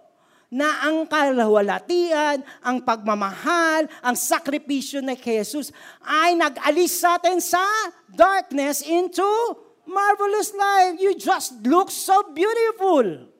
na 0.50 0.82
ang 0.82 1.06
kalawalatian, 1.06 2.42
ang 2.58 2.82
pagmamahal, 2.82 3.86
ang 4.02 4.16
sakripisyo 4.18 4.98
ni 4.98 5.14
Jesus 5.14 5.70
ay 6.02 6.34
nag-alis 6.34 6.98
sa 6.98 7.16
atin 7.22 7.38
sa 7.38 7.62
darkness 8.10 8.82
into 8.82 9.24
marvelous 9.86 10.50
life. 10.50 10.98
You 10.98 11.14
just 11.14 11.62
look 11.62 11.94
so 11.94 12.34
beautiful. 12.34 13.30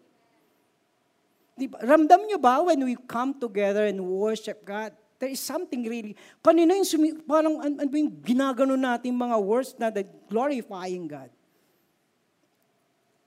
Diba? 1.59 1.83
Ramdam 1.83 2.31
nyo 2.31 2.39
ba 2.39 2.63
when 2.63 2.87
we 2.87 2.95
come 3.11 3.35
together 3.37 3.91
and 3.91 3.99
worship 3.99 4.63
God? 4.63 4.95
There 5.21 5.29
is 5.29 5.43
something 5.43 5.85
really, 5.85 6.17
kanina 6.41 6.73
yung 6.79 6.89
sumi, 6.89 7.13
parang 7.27 7.61
ano 7.61 7.85
an, 7.85 7.93
yung 7.93 8.09
ginagano 8.25 8.73
natin 8.79 9.13
mga 9.13 9.37
words 9.37 9.77
na 9.77 9.93
that 9.93 10.09
glorifying 10.31 11.05
God. 11.11 11.29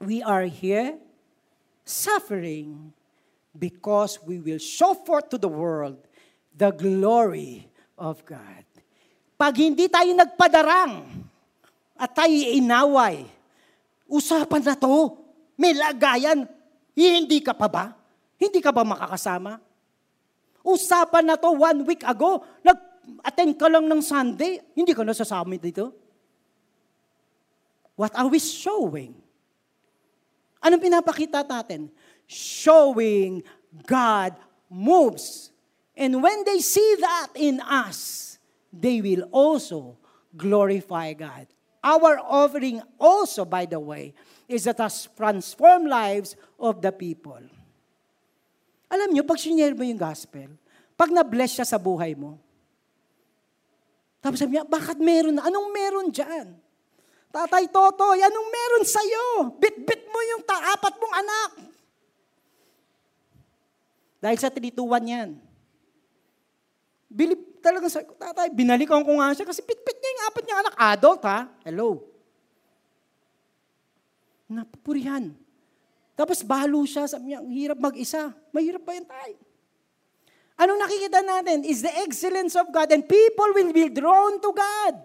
We 0.01 0.25
are 0.25 0.49
here 0.49 0.97
suffering 1.85 2.95
because 3.53 4.17
we 4.25 4.41
will 4.41 4.57
show 4.57 4.97
forth 4.97 5.29
to 5.29 5.37
the 5.37 5.49
world 5.49 6.01
the 6.53 6.73
glory 6.73 7.69
of 7.97 8.21
God. 8.25 8.65
Pag 9.37 9.53
hindi 9.57 9.89
tayo 9.89 10.09
nagpadarang 10.13 11.25
at 11.97 12.09
tayo 12.13 12.33
inaway, 12.33 13.25
usapan 14.09 14.61
na 14.61 14.75
to, 14.77 15.17
may 15.57 15.73
lagayan, 15.73 16.45
hindi 16.93 17.41
ka 17.41 17.53
pa 17.53 17.69
ba? 17.69 17.85
Hindi 18.37 18.61
ka 18.61 18.73
ba 18.73 18.85
makakasama? 18.85 19.57
Usapan 20.63 21.25
na 21.27 21.35
to 21.37 21.53
one 21.53 21.85
week 21.85 22.05
ago, 22.05 22.45
nag-attend 22.61 23.53
ka 23.57 23.67
lang 23.69 23.85
ng 23.89 24.01
Sunday, 24.01 24.61
hindi 24.73 24.93
ka 24.93 25.05
na 25.05 25.13
sasama 25.13 25.57
dito. 25.57 25.93
What 27.93 28.13
are 28.17 28.29
we 28.29 28.41
showing? 28.41 29.13
Anong 30.63 30.81
pinapakita 30.81 31.43
natin? 31.43 31.91
Showing 32.33 33.45
God 33.85 34.33
moves. 34.67 35.53
And 35.93 36.21
when 36.25 36.41
they 36.43 36.59
see 36.59 36.97
that 36.99 37.37
in 37.37 37.61
us, 37.61 38.35
they 38.73 38.99
will 38.99 39.29
also 39.29 39.97
glorify 40.33 41.13
God. 41.13 41.45
Our 41.83 42.17
offering 42.17 42.81
also, 42.97 43.45
by 43.45 43.69
the 43.69 43.79
way, 43.79 44.17
is 44.49 44.65
that 44.65 44.81
us 44.81 45.05
transform 45.13 45.85
lives 45.85 46.33
of 46.57 46.81
the 46.81 46.89
people. 46.89 47.43
Alam 48.89 49.13
nyo, 49.13 49.23
pag 49.25 49.37
sinyer 49.37 49.77
mo 49.77 49.85
yung 49.85 49.99
gospel, 49.99 50.49
pag 50.97 51.09
na-bless 51.13 51.59
siya 51.59 51.67
sa 51.67 51.77
buhay 51.77 52.17
mo, 52.17 52.41
tapos 54.23 54.39
sabi 54.39 54.55
niya, 54.55 54.63
bakit 54.63 54.95
meron? 55.03 55.35
Anong 55.35 55.67
meron 55.75 56.07
dyan? 56.07 56.55
Tatay 57.33 57.67
Totoy, 57.67 58.23
anong 58.23 58.47
meron 58.47 58.85
sa'yo? 58.87 59.27
Bit-bit 59.59 60.07
mo 60.07 60.19
yung 60.31 60.41
ta- 60.47 60.71
apat 60.71 60.95
mong 60.95 61.15
anak. 61.19 61.51
Dahil 64.23 64.39
sa 64.39 64.47
321 64.47 65.03
yan. 65.03 65.29
Bilib 67.11 67.59
talaga 67.59 67.91
sa 67.91 67.99
tatay, 67.99 68.55
binalikan 68.55 69.03
ko 69.03 69.19
nga 69.19 69.35
siya 69.35 69.43
kasi 69.43 69.59
pitpit 69.59 69.99
niya 69.99 70.11
yung 70.15 70.23
apat 70.31 70.43
niya 70.47 70.57
anak. 70.63 70.75
Adult 70.79 71.21
ha? 71.27 71.39
Hello. 71.67 72.07
Napupurihan. 74.47 75.35
Tapos 76.15 76.39
balo 76.39 76.79
siya, 76.87 77.03
sabi 77.03 77.35
niya, 77.35 77.43
hirap 77.43 77.83
mag-isa. 77.83 78.31
Mahirap 78.55 78.87
ba 78.87 78.95
yan 78.95 79.07
tayo? 79.11 79.35
Anong 80.55 80.79
nakikita 80.79 81.19
natin? 81.19 81.67
Is 81.67 81.83
the 81.83 81.91
excellence 82.07 82.55
of 82.55 82.71
God 82.71 82.87
and 82.95 83.03
people 83.03 83.49
will 83.51 83.75
be 83.75 83.91
drawn 83.91 84.39
to 84.39 84.49
God. 84.55 84.95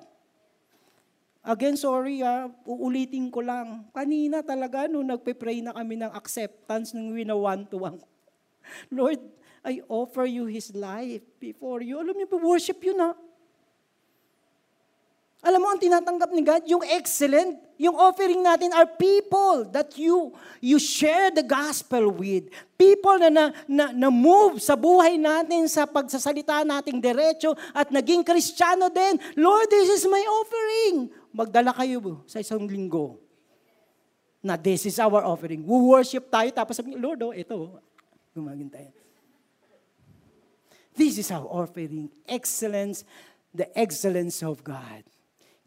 Again, 1.42 1.74
sorry 1.74 2.22
ah, 2.22 2.46
uulitin 2.68 3.34
ko 3.34 3.42
lang. 3.42 3.88
Kanina 3.90 4.46
talaga, 4.46 4.86
nung 4.86 5.08
nagpe-pray 5.10 5.64
na 5.64 5.74
kami 5.74 5.96
ng 5.98 6.12
acceptance 6.12 6.92
ng 6.92 7.16
wina 7.16 7.32
one-to-one. 7.32 7.98
Lord, 8.90 9.20
I 9.64 9.82
offer 9.88 10.24
you 10.24 10.46
His 10.46 10.72
life 10.74 11.22
before 11.40 11.82
you. 11.82 11.98
Alam 11.98 12.16
niyo, 12.16 12.40
worship 12.40 12.80
yun 12.82 12.96
na. 12.96 13.12
Alam 15.38 15.62
mo, 15.62 15.66
ang 15.70 15.78
tinatanggap 15.78 16.34
ni 16.34 16.42
God, 16.42 16.66
yung 16.66 16.82
excellent, 16.82 17.62
yung 17.78 17.94
offering 17.94 18.42
natin 18.42 18.74
are 18.74 18.90
people 18.90 19.70
that 19.70 19.94
you 19.94 20.34
you 20.58 20.82
share 20.82 21.30
the 21.30 21.46
gospel 21.46 22.10
with. 22.10 22.50
People 22.74 23.22
na, 23.22 23.30
na, 23.30 23.44
na, 23.70 23.84
na 23.94 24.08
move 24.10 24.58
sa 24.58 24.74
buhay 24.74 25.14
natin 25.14 25.70
sa 25.70 25.86
pagsasalita 25.86 26.66
nating 26.66 26.98
derecho 26.98 27.54
at 27.70 27.86
naging 27.94 28.26
kristyano 28.26 28.90
din. 28.90 29.14
Lord, 29.38 29.70
this 29.70 30.02
is 30.02 30.02
my 30.10 30.22
offering. 30.26 31.06
Magdala 31.30 31.70
kayo 31.70 32.26
sa 32.26 32.42
isang 32.42 32.66
linggo 32.66 33.22
na 34.42 34.58
this 34.58 34.90
is 34.90 34.98
our 34.98 35.22
offering. 35.22 35.62
We 35.62 35.78
worship 35.86 36.34
tayo, 36.34 36.50
tapos 36.50 36.78
sabi 36.78 36.98
Lord, 36.98 37.22
oh, 37.22 37.30
ito, 37.30 37.78
gumagin 38.38 38.70
tayo. 38.70 38.94
This 40.94 41.18
is 41.18 41.30
our 41.30 41.46
offering. 41.46 42.10
Excellence, 42.26 43.06
the 43.54 43.66
excellence 43.78 44.42
of 44.42 44.62
God. 44.62 45.02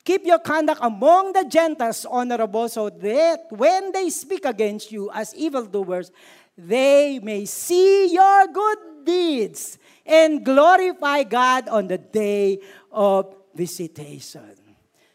Keep 0.04 0.26
your 0.26 0.40
conduct 0.40 0.82
among 0.82 1.32
the 1.32 1.46
Gentiles 1.46 2.04
honorable 2.10 2.68
so 2.68 2.90
that 2.90 3.48
when 3.54 3.92
they 3.94 4.10
speak 4.10 4.44
against 4.44 4.92
you 4.92 5.12
as 5.14 5.36
evildoers, 5.36 6.12
they 6.58 7.22
may 7.22 7.46
see 7.46 8.12
your 8.12 8.48
good 8.50 9.06
deeds 9.06 9.78
and 10.06 10.44
glorify 10.44 11.24
God 11.24 11.70
on 11.70 11.88
the 11.88 12.02
day 12.02 12.60
of 12.92 13.30
visitation. 13.54 14.58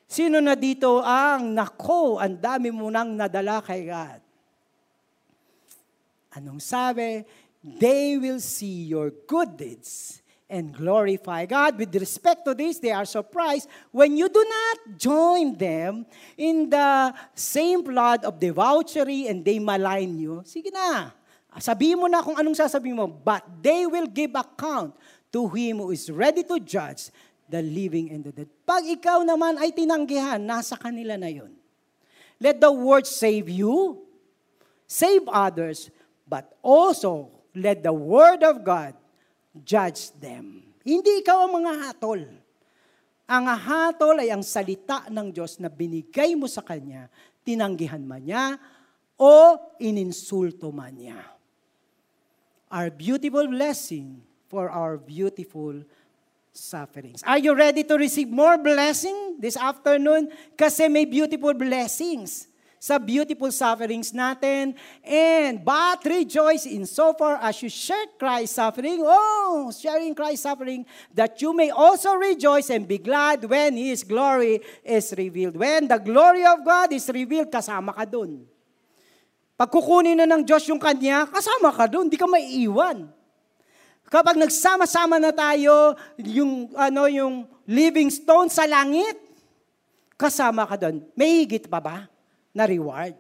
Sino 0.07 0.39
na 0.39 0.55
dito 0.55 1.03
ang, 1.03 1.51
nako, 1.51 2.23
ang 2.23 2.39
dami 2.39 2.71
mo 2.71 2.87
nang 2.87 3.19
nadala 3.19 3.59
kay 3.59 3.91
God? 3.91 4.23
Anong 6.39 6.63
sabi? 6.63 7.27
They 7.67 8.15
will 8.15 8.39
see 8.39 8.87
your 8.87 9.11
good 9.27 9.59
deeds 9.59 10.23
and 10.47 10.71
glorify 10.71 11.51
God. 11.51 11.75
With 11.75 11.91
respect 11.99 12.47
to 12.47 12.55
this, 12.55 12.79
they 12.79 12.95
are 12.95 13.05
surprised 13.05 13.67
when 13.91 14.15
you 14.15 14.31
do 14.31 14.39
not 14.39 14.95
join 14.95 15.59
them 15.59 16.07
in 16.39 16.71
the 16.71 17.11
same 17.35 17.83
blood 17.83 18.23
of 18.23 18.39
debauchery 18.39 19.27
and 19.27 19.43
they 19.43 19.59
malign 19.59 20.15
you. 20.15 20.47
Sige 20.47 20.71
na, 20.71 21.11
sabihin 21.59 21.99
mo 21.99 22.07
na 22.07 22.23
kung 22.23 22.39
anong 22.39 22.55
sasabihin 22.55 22.95
mo. 22.95 23.11
But 23.11 23.43
they 23.59 23.83
will 23.91 24.07
give 24.07 24.39
account 24.39 24.95
to 25.35 25.51
Him 25.51 25.83
who 25.83 25.91
is 25.91 26.07
ready 26.07 26.47
to 26.47 26.63
judge 26.63 27.11
the 27.51 27.67
living 27.67 28.15
and 28.15 28.23
the 28.23 28.31
dead. 28.31 28.51
Pag 28.63 28.87
ikaw 28.87 29.27
naman 29.27 29.59
ay 29.59 29.75
tinanggihan, 29.75 30.39
nasa 30.39 30.79
kanila 30.79 31.19
na 31.19 31.35
yon. 31.35 31.51
Let 32.39 32.63
the 32.63 32.71
word 32.71 33.11
save 33.11 33.51
you, 33.51 34.07
save 34.87 35.27
others, 35.27 35.91
but 36.31 36.55
also 36.63 37.36
let 37.57 37.81
the 37.81 37.93
word 37.93 38.45
of 38.45 38.61
God 38.61 38.93
judge 39.65 40.13
them. 40.21 40.61
Hindi 40.85 41.25
ikaw 41.25 41.49
ang 41.49 41.65
mga 41.65 41.73
hatol. 41.89 42.23
Ang 43.27 43.45
hatol 43.49 44.23
ay 44.23 44.31
ang 44.31 44.45
salita 44.45 45.09
ng 45.09 45.33
Diyos 45.33 45.59
na 45.59 45.73
binigay 45.73 46.37
mo 46.39 46.47
sa 46.47 46.63
Kanya, 46.63 47.09
tinanggihan 47.43 48.05
man 48.05 48.23
niya, 48.23 48.61
o 49.17 49.57
ininsulto 49.81 50.69
man 50.71 50.95
niya. 50.95 51.19
Our 52.71 52.93
beautiful 52.93 53.49
blessing 53.49 54.21
for 54.47 54.71
our 54.71 55.01
beautiful 55.01 55.83
sufferings. 56.53 57.25
Are 57.27 57.41
you 57.41 57.57
ready 57.57 57.83
to 57.83 57.95
receive 57.97 58.29
more 58.29 58.61
blessing 58.61 59.41
this 59.41 59.57
afternoon? 59.57 60.31
Kasi 60.55 60.87
may 60.87 61.09
beautiful 61.09 61.57
blessings 61.57 62.47
sa 62.77 63.01
beautiful 63.01 63.51
sufferings 63.51 64.13
natin. 64.13 64.77
And 65.03 65.65
but 65.65 66.05
rejoice 66.05 66.69
in 66.69 66.85
so 66.85 67.17
far 67.17 67.41
as 67.41 67.61
you 67.61 67.71
share 67.73 68.07
Christ's 68.21 68.57
suffering. 68.57 69.03
Oh, 69.03 69.73
sharing 69.75 70.15
Christ's 70.15 70.45
suffering, 70.45 70.85
that 71.13 71.41
you 71.41 71.53
may 71.53 71.71
also 71.73 72.15
rejoice 72.15 72.71
and 72.71 72.87
be 72.87 72.99
glad 72.99 73.45
when 73.45 73.77
His 73.77 74.05
glory 74.05 74.61
is 74.85 75.13
revealed. 75.17 75.57
When 75.57 75.89
the 75.89 75.99
glory 75.99 76.45
of 76.45 76.63
God 76.65 76.93
is 76.93 77.09
revealed, 77.09 77.51
kasama 77.51 77.97
ka 77.97 78.05
dun. 78.05 78.45
Pag 79.57 79.73
kukunin 79.73 80.21
na 80.21 80.29
ng 80.29 80.45
Diyos 80.45 80.69
yung 80.69 80.81
kanya, 80.81 81.25
kasama 81.25 81.73
ka 81.73 81.89
dun, 81.89 82.13
di 82.13 82.21
ka 82.21 82.29
maiiwan. 82.29 83.09
Kapag 84.07 84.39
nagsama-sama 84.39 85.19
na 85.19 85.35
tayo, 85.35 85.99
yung, 86.23 86.71
ano, 86.79 87.11
yung 87.11 87.43
living 87.67 88.07
stone 88.07 88.47
sa 88.47 88.63
langit, 88.63 89.19
kasama 90.15 90.63
ka 90.63 90.79
doon. 90.79 91.03
May 91.19 91.43
higit 91.43 91.67
pa 91.67 91.83
ba? 91.83 92.07
Na 92.57 92.65
reward. 92.65 93.13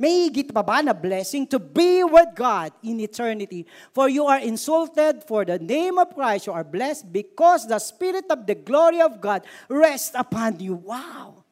May 0.00 0.28
higit 0.28 0.50
pa 0.54 0.62
ba 0.62 0.80
na 0.80 0.94
blessing 0.94 1.44
to 1.50 1.58
be 1.58 2.02
with 2.06 2.32
God 2.36 2.72
in 2.80 3.02
eternity? 3.02 3.66
For 3.92 4.08
you 4.08 4.24
are 4.24 4.40
insulted 4.40 5.24
for 5.26 5.44
the 5.44 5.58
name 5.58 5.98
of 5.98 6.14
Christ. 6.14 6.48
You 6.48 6.54
are 6.54 6.64
blessed 6.64 7.10
because 7.10 7.66
the 7.66 7.78
Spirit 7.78 8.28
of 8.30 8.46
the 8.46 8.56
glory 8.56 9.02
of 9.02 9.20
God 9.20 9.44
rests 9.68 10.14
upon 10.14 10.60
you. 10.62 10.78
Wow! 10.78 11.44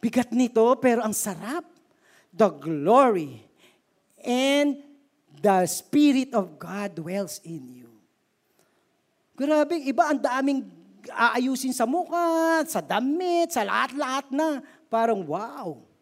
Bigat 0.00 0.32
nito, 0.32 0.64
pero 0.80 1.02
ang 1.02 1.16
sarap. 1.16 1.64
The 2.34 2.50
glory 2.50 3.46
and 4.22 4.82
the 5.38 5.66
Spirit 5.70 6.34
of 6.34 6.58
God 6.58 6.98
dwells 6.98 7.38
in 7.46 7.84
you. 7.84 7.90
Grabe, 9.34 9.82
iba 9.82 10.14
ang 10.14 10.18
daming 10.18 10.66
aayusin 11.10 11.74
sa 11.74 11.86
mukha, 11.86 12.62
sa 12.66 12.78
damit, 12.82 13.54
sa 13.54 13.66
lahat-lahat 13.66 14.30
na. 14.30 14.62
Parang 14.90 15.22
wow 15.26 15.93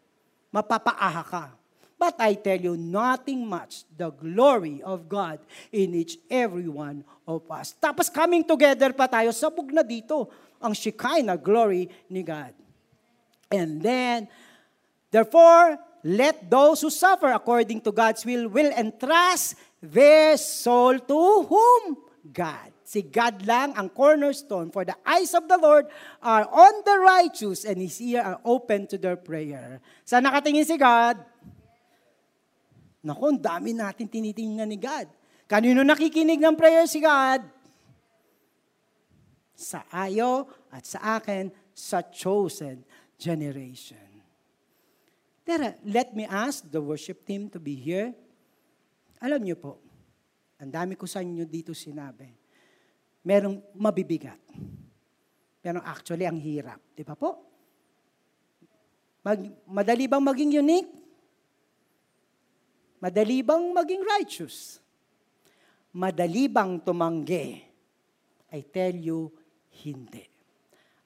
mapapaaha 0.53 1.23
ka. 1.25 1.45
But 1.97 2.19
I 2.19 2.35
tell 2.35 2.59
you, 2.59 2.75
nothing 2.75 3.47
much 3.47 3.87
the 3.95 4.11
glory 4.11 4.83
of 4.83 5.07
God 5.07 5.39
in 5.71 5.95
each 5.95 6.19
every 6.27 6.67
one 6.67 7.07
of 7.23 7.47
us. 7.47 7.71
Tapos 7.79 8.11
coming 8.11 8.43
together 8.43 8.91
pa 8.91 9.07
tayo, 9.07 9.31
sabog 9.31 9.71
na 9.71 9.87
dito 9.87 10.27
ang 10.59 10.75
Shekinah 10.75 11.39
glory 11.39 11.87
ni 12.11 12.19
God. 12.19 12.51
And 13.47 13.79
then, 13.79 14.27
therefore, 15.13 15.79
let 16.03 16.43
those 16.51 16.83
who 16.83 16.91
suffer 16.91 17.31
according 17.31 17.79
to 17.87 17.95
God's 17.95 18.27
will 18.27 18.51
will 18.51 18.75
entrust 18.75 19.55
their 19.79 20.35
soul 20.35 20.99
to 20.99 21.19
whom? 21.47 22.03
God. 22.27 22.72
Si 22.93 23.01
God 23.01 23.41
lang 23.49 23.73
ang 23.73 23.89
cornerstone 23.89 24.69
for 24.69 24.85
the 24.85 24.93
eyes 25.01 25.33
of 25.33 25.49
the 25.49 25.57
Lord 25.57 25.89
are 26.21 26.45
on 26.45 26.85
the 26.85 27.01
righteous 27.01 27.65
and 27.65 27.81
His 27.81 27.97
ear 27.97 28.21
are 28.21 28.37
open 28.45 28.85
to 28.93 29.01
their 29.01 29.17
prayer. 29.17 29.81
Saan 30.05 30.29
nakatingin 30.29 30.61
si 30.61 30.77
God? 30.77 31.17
Naku, 33.01 33.41
dami 33.41 33.73
natin 33.73 34.05
tinitingnan 34.05 34.69
ni 34.69 34.77
God. 34.77 35.09
Kanino 35.49 35.81
nakikinig 35.81 36.37
ng 36.37 36.53
prayer 36.53 36.85
si 36.85 37.01
God? 37.01 37.41
Sa 39.57 39.81
ayo 39.89 40.45
at 40.69 40.85
sa 40.85 41.17
akin, 41.17 41.49
sa 41.73 42.05
chosen 42.05 42.85
generation. 43.17 44.21
Tara, 45.41 45.81
let 45.81 46.13
me 46.13 46.29
ask 46.29 46.61
the 46.69 46.77
worship 46.77 47.25
team 47.25 47.49
to 47.49 47.57
be 47.57 47.73
here. 47.73 48.13
Alam 49.17 49.49
niyo 49.49 49.57
po, 49.57 49.81
ang 50.61 50.69
dami 50.69 50.93
ko 50.93 51.09
sa 51.09 51.25
inyo 51.25 51.49
dito 51.49 51.73
sinabi 51.73 52.42
merong 53.23 53.63
mabibigat. 53.73 54.39
Pero 55.63 55.79
actually, 55.79 56.27
ang 56.27 56.37
hirap. 56.43 56.79
Di 56.91 57.07
ba 57.07 57.15
po? 57.15 57.39
Mag, 59.23 59.39
madali 59.63 60.05
bang 60.11 60.23
maging 60.23 60.51
unique? 60.59 60.91
Madali 62.99 63.39
bang 63.39 63.63
maging 63.71 64.03
righteous? 64.03 64.83
Madali 65.95 66.51
bang 66.51 66.83
tumanggi? 66.83 67.63
I 68.51 68.59
tell 68.67 68.91
you, 68.91 69.31
hindi. 69.83 70.27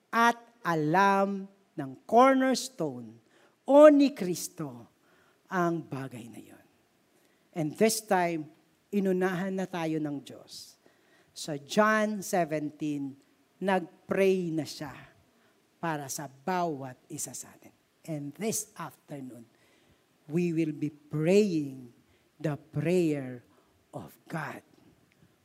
At 0.10 0.42
alam 0.66 1.46
ng 1.78 1.92
cornerstone 2.10 3.22
o 3.70 3.88
ni 3.94 4.12
Kristo 4.18 4.90
ang 5.54 5.86
bagay 5.86 6.26
na 6.34 6.42
yon. 6.42 6.66
And 7.54 7.78
this 7.78 8.02
time, 8.02 8.50
inunahan 8.90 9.54
na 9.54 9.70
tayo 9.70 10.02
ng 10.02 10.18
Diyos 10.26 10.77
sa 11.38 11.54
John 11.54 12.26
17, 12.26 13.62
nagpray 13.62 14.50
na 14.50 14.66
siya 14.66 14.90
para 15.78 16.10
sa 16.10 16.26
bawat 16.26 16.98
isa 17.14 17.30
sa 17.38 17.54
atin. 17.54 17.70
And 18.10 18.34
this 18.42 18.74
afternoon, 18.74 19.46
we 20.26 20.50
will 20.50 20.74
be 20.74 20.90
praying 20.90 21.94
the 22.42 22.58
prayer 22.74 23.46
of 23.94 24.10
God 24.26 24.66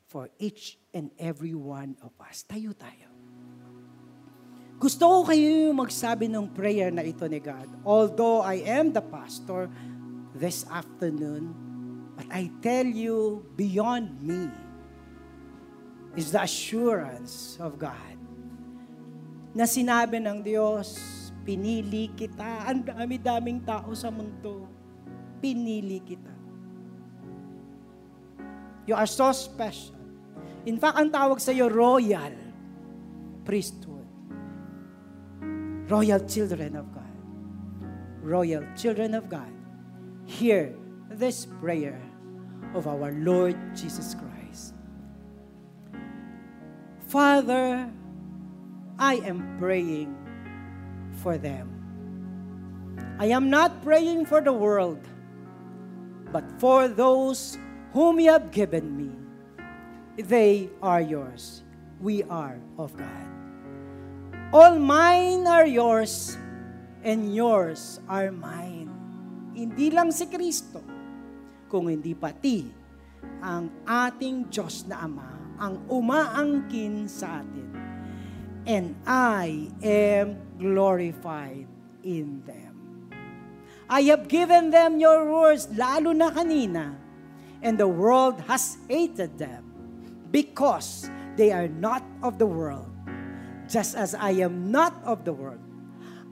for 0.08 0.32
each 0.40 0.80
and 0.96 1.12
every 1.20 1.52
one 1.52 2.00
of 2.00 2.16
us. 2.24 2.40
Tayo 2.48 2.72
tayo. 2.72 3.12
Gusto 4.80 5.04
ko 5.04 5.18
kayo 5.28 5.76
magsabi 5.76 6.24
ng 6.32 6.56
prayer 6.56 6.88
na 6.88 7.04
ito 7.04 7.28
ni 7.28 7.36
God. 7.36 7.68
Although 7.84 8.40
I 8.40 8.64
am 8.64 8.96
the 8.96 9.04
pastor 9.04 9.68
this 10.32 10.64
afternoon, 10.72 11.52
but 12.16 12.26
I 12.32 12.48
tell 12.64 12.88
you, 12.88 13.44
beyond 13.60 14.24
me 14.24 14.71
is 16.16 16.32
the 16.32 16.40
assurance 16.44 17.56
of 17.60 17.80
God. 17.80 18.16
Na 19.52 19.64
sinabi 19.68 20.20
ng 20.20 20.40
Diyos, 20.40 20.96
pinili 21.44 22.12
kita. 22.12 22.68
Ang 22.68 22.84
dami-daming 22.84 23.60
tao 23.64 23.92
sa 23.92 24.08
mundo. 24.08 24.68
Pinili 25.40 26.00
kita. 26.00 26.32
You 28.88 28.98
are 28.98 29.08
so 29.08 29.30
special. 29.30 29.98
In 30.66 30.78
fact, 30.78 30.98
ang 30.98 31.10
tawag 31.10 31.38
sa 31.42 31.50
iyo, 31.50 31.70
royal 31.70 32.34
priesthood. 33.44 34.06
Royal 35.90 36.22
children 36.24 36.78
of 36.78 36.86
God. 36.94 37.14
Royal 38.22 38.62
children 38.78 39.18
of 39.18 39.26
God. 39.28 39.50
Hear 40.24 40.72
this 41.10 41.44
prayer 41.60 41.98
of 42.72 42.86
our 42.86 43.10
Lord 43.12 43.58
Jesus 43.74 44.14
Christ. 44.14 44.31
Father, 47.12 47.92
I 48.96 49.20
am 49.20 49.60
praying 49.60 50.16
for 51.20 51.36
them. 51.36 51.68
I 53.20 53.28
am 53.28 53.52
not 53.52 53.84
praying 53.84 54.24
for 54.24 54.40
the 54.40 54.56
world, 54.56 55.04
but 56.32 56.40
for 56.56 56.88
those 56.88 57.60
whom 57.92 58.16
you 58.16 58.32
have 58.32 58.48
given 58.48 58.96
me. 58.96 59.12
They 60.16 60.72
are 60.80 61.04
yours. 61.04 61.60
We 62.00 62.24
are 62.32 62.56
of 62.80 62.96
God. 62.96 63.28
All 64.48 64.80
mine 64.80 65.44
are 65.44 65.68
yours, 65.68 66.40
and 67.04 67.28
yours 67.28 68.00
are 68.08 68.32
mine. 68.32 68.88
Hindi 69.52 69.92
lang 69.92 70.16
si 70.16 70.32
Kristo, 70.32 70.80
kung 71.68 71.92
hindi 71.92 72.16
pati 72.16 72.72
ang 73.44 73.68
ating 73.84 74.48
Diyos 74.48 74.88
na 74.88 75.04
Ama 75.04 75.41
ang 75.62 75.78
umaangkin 75.86 77.06
sa 77.06 77.38
atin. 77.38 77.70
And 78.66 78.98
I 79.06 79.70
am 79.82 80.58
glorified 80.58 81.70
in 82.02 82.42
them. 82.42 82.74
I 83.86 84.02
have 84.10 84.26
given 84.26 84.74
them 84.74 84.98
your 84.98 85.30
words, 85.30 85.70
lalo 85.70 86.10
na 86.10 86.34
kanina, 86.34 86.98
and 87.62 87.78
the 87.78 87.86
world 87.86 88.42
has 88.50 88.78
hated 88.90 89.38
them 89.38 89.62
because 90.34 91.06
they 91.38 91.54
are 91.54 91.70
not 91.70 92.02
of 92.22 92.38
the 92.38 92.46
world, 92.46 92.90
just 93.70 93.94
as 93.94 94.14
I 94.18 94.42
am 94.42 94.70
not 94.70 94.98
of 95.06 95.22
the 95.22 95.34
world. 95.34 95.62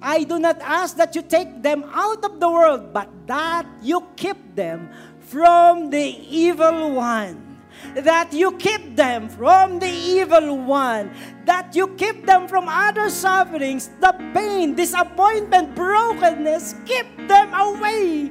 I 0.01 0.25
do 0.25 0.41
not 0.41 0.59
ask 0.65 0.97
that 0.97 1.15
you 1.15 1.21
take 1.21 1.61
them 1.63 1.85
out 1.93 2.25
of 2.25 2.41
the 2.41 2.49
world, 2.49 2.95
but 2.97 3.11
that 3.29 3.69
you 3.83 4.01
keep 4.17 4.39
them 4.57 4.89
from 5.21 5.91
the 5.91 6.17
evil 6.25 6.97
one. 6.97 7.50
That 7.95 8.33
you 8.33 8.57
keep 8.57 8.97
them 8.97 9.29
from 9.29 9.79
the 9.79 9.91
evil 9.91 10.59
one. 10.59 11.11
That 11.45 11.75
you 11.75 11.89
keep 11.97 12.27
them 12.27 12.47
from 12.47 12.69
other 12.69 13.11
sufferings, 13.11 13.91
the 14.01 14.13
pain, 14.35 14.75
disappointment, 14.75 15.75
brokenness. 15.75 16.77
Keep 16.87 17.29
them 17.29 17.53
away. 17.55 18.31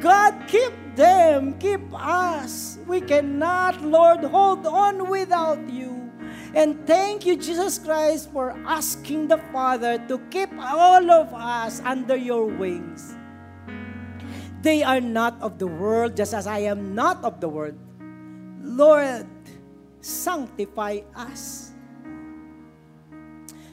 God, 0.00 0.34
keep 0.48 0.72
them, 0.96 1.54
keep 1.58 1.80
us. 1.94 2.78
We 2.86 3.00
cannot, 3.00 3.80
Lord, 3.80 4.24
hold 4.24 4.66
on 4.66 5.08
without 5.08 5.62
you. 5.70 6.10
And 6.54 6.86
thank 6.86 7.24
you, 7.24 7.36
Jesus 7.36 7.78
Christ, 7.78 8.30
for 8.32 8.52
asking 8.66 9.28
the 9.28 9.38
Father 9.52 9.96
to 10.08 10.18
keep 10.28 10.50
all 10.58 11.10
of 11.10 11.32
us 11.32 11.80
under 11.80 12.16
your 12.16 12.44
wings. 12.44 13.16
They 14.60 14.82
are 14.82 15.00
not 15.00 15.40
of 15.40 15.58
the 15.58 15.66
world, 15.66 16.16
just 16.16 16.34
as 16.34 16.46
I 16.46 16.68
am 16.70 16.94
not 16.94 17.24
of 17.24 17.40
the 17.40 17.48
world. 17.48 17.74
Lord, 18.62 19.26
sanctify 19.98 21.02
us. 21.18 21.74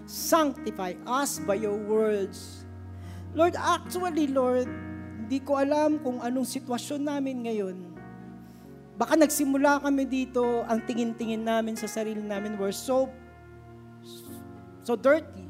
Sanctify 0.10 0.98
us 1.06 1.38
by 1.46 1.62
your 1.62 1.78
words. 1.78 2.66
Lord, 3.38 3.54
actually, 3.54 4.26
Lord, 4.26 4.66
hindi 5.22 5.40
ko 5.46 5.62
alam 5.62 6.02
kung 6.02 6.18
anong 6.18 6.50
sitwasyon 6.50 7.06
namin 7.06 7.46
ngayon. 7.46 7.78
Baka 9.00 9.16
nagsimula 9.16 9.80
kami 9.80 10.04
dito, 10.04 10.44
ang 10.68 10.84
tingin-tingin 10.84 11.46
namin 11.46 11.78
sa 11.80 11.88
sarili 11.88 12.20
namin, 12.20 12.60
we're 12.60 12.76
so, 12.76 13.08
so 14.84 15.00
dirty. 15.00 15.48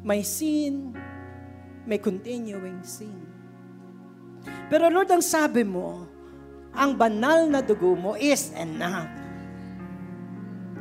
May 0.00 0.24
sin, 0.24 0.96
may 1.84 2.00
continuing 2.00 2.80
sin. 2.80 3.20
Pero 4.72 4.88
Lord, 4.88 5.12
ang 5.12 5.20
sabi 5.20 5.60
mo, 5.60 6.07
ang 6.78 6.94
banal 6.94 7.50
na 7.50 7.58
dugo 7.58 7.98
mo 7.98 8.14
is 8.14 8.54
enough 8.54 9.10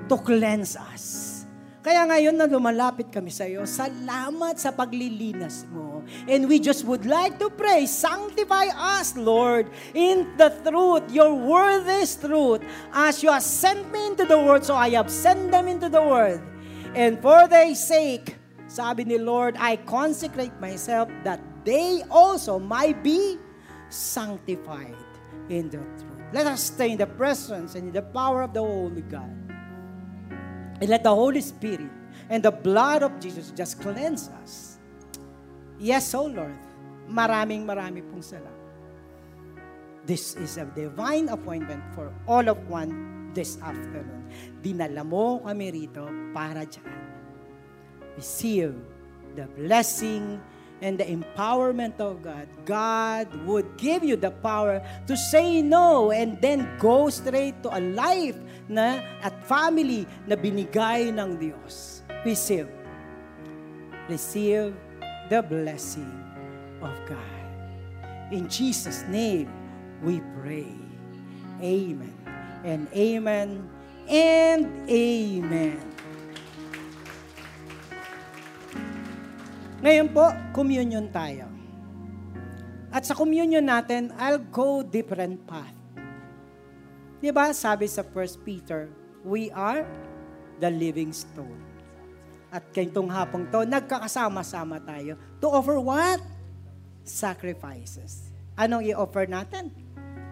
to 0.06 0.16
cleanse 0.22 0.78
us. 0.78 1.34
Kaya 1.82 2.04
ngayon 2.04 2.36
na 2.36 2.46
lumalapit 2.46 3.10
kami 3.10 3.32
sa 3.32 3.48
iyo, 3.48 3.64
salamat 3.64 4.60
sa 4.60 4.76
paglilinas 4.76 5.64
mo. 5.72 6.04
And 6.28 6.46
we 6.46 6.60
just 6.60 6.84
would 6.84 7.08
like 7.08 7.40
to 7.40 7.48
pray, 7.48 7.88
sanctify 7.88 8.70
us, 8.76 9.16
Lord, 9.16 9.72
in 9.96 10.28
the 10.36 10.52
truth. 10.68 11.08
Your 11.10 11.32
word 11.32 11.88
is 11.88 12.20
truth. 12.20 12.60
As 12.92 13.24
you 13.24 13.32
have 13.32 13.44
sent 13.44 13.88
me 13.88 14.14
into 14.14 14.28
the 14.28 14.36
world, 14.36 14.68
so 14.68 14.76
I 14.76 14.92
have 15.00 15.08
sent 15.08 15.48
them 15.48 15.72
into 15.72 15.88
the 15.88 16.04
world. 16.04 16.44
And 16.92 17.24
for 17.24 17.48
their 17.48 17.72
sake, 17.72 18.36
sabi 18.68 19.08
ni 19.08 19.16
Lord, 19.16 19.56
I 19.56 19.80
consecrate 19.88 20.56
myself 20.60 21.08
that 21.24 21.40
they 21.64 22.04
also 22.12 22.60
might 22.60 23.00
be 23.00 23.40
sanctified 23.88 25.07
in 25.50 25.70
the 25.70 25.78
truth. 25.78 26.24
Let 26.34 26.48
us 26.48 26.72
stay 26.74 26.92
in 26.92 26.98
the 26.98 27.08
presence 27.08 27.76
and 27.76 27.88
in 27.88 27.94
the 27.94 28.04
power 28.04 28.44
of 28.44 28.54
the 28.54 28.62
Holy 28.62 29.02
God. 29.02 29.32
And 30.80 30.90
let 30.90 31.04
the 31.04 31.14
Holy 31.14 31.42
Spirit 31.42 31.90
and 32.30 32.44
the 32.44 32.52
blood 32.52 33.04
of 33.04 33.20
Jesus 33.20 33.52
just 33.52 33.80
cleanse 33.82 34.30
us. 34.44 34.78
Yes, 35.80 36.14
O 36.14 36.26
oh 36.26 36.28
Lord. 36.28 36.58
Maraming 37.08 37.64
marami 37.64 38.04
pong 38.04 38.20
salamat. 38.20 38.58
This 40.04 40.36
is 40.36 40.60
a 40.60 40.68
divine 40.68 41.32
appointment 41.32 41.84
for 41.96 42.12
all 42.28 42.44
of 42.48 42.60
one 42.68 43.32
this 43.32 43.56
afternoon. 43.64 44.28
Dinala 44.60 45.08
mo 45.08 45.40
kami 45.44 45.72
rito 45.72 46.04
para 46.36 46.68
dyan. 46.68 47.00
Receive 48.20 48.76
the 49.40 49.48
blessing 49.56 50.42
and 50.82 50.98
the 51.00 51.06
empowerment 51.06 52.00
of 52.00 52.22
God, 52.22 52.48
God 52.66 53.28
would 53.46 53.78
give 53.78 54.04
you 54.04 54.16
the 54.16 54.32
power 54.32 54.82
to 55.08 55.18
say 55.18 55.62
no 55.62 56.12
and 56.12 56.40
then 56.42 56.70
go 56.78 57.10
straight 57.10 57.62
to 57.64 57.74
a 57.74 57.82
life 57.82 58.38
na 58.70 59.02
at 59.24 59.34
family 59.48 60.06
na 60.28 60.36
binigay 60.36 61.10
ng 61.10 61.40
Diyos. 61.40 62.06
Receive. 62.26 62.70
Receive 64.10 64.76
the 65.30 65.42
blessing 65.42 66.12
of 66.82 66.94
God. 67.10 67.44
In 68.32 68.48
Jesus' 68.48 69.04
name, 69.08 69.50
we 70.04 70.22
pray. 70.40 70.70
Amen. 71.64 72.14
And 72.64 72.88
amen. 72.94 73.66
And 74.08 74.68
amen. 74.90 75.97
Ngayon 79.78 80.10
po, 80.10 80.26
communion 80.58 81.06
tayo. 81.14 81.46
At 82.90 83.06
sa 83.06 83.14
communion 83.14 83.62
natin, 83.62 84.10
I'll 84.18 84.42
go 84.42 84.82
different 84.82 85.46
path. 85.46 85.78
Di 87.22 87.30
ba, 87.30 87.54
sabi 87.54 87.86
sa 87.86 88.02
1 88.02 88.42
Peter, 88.42 88.90
we 89.22 89.54
are 89.54 89.86
the 90.58 90.74
living 90.74 91.14
stone. 91.14 91.62
At 92.50 92.66
kayong 92.74 93.12
hapong 93.12 93.54
to, 93.54 93.70
nagkakasama-sama 93.70 94.82
tayo 94.82 95.14
to 95.38 95.46
offer 95.46 95.78
what? 95.78 96.26
Sacrifices. 97.06 98.34
Anong 98.58 98.82
i-offer 98.90 99.30
natin? 99.30 99.70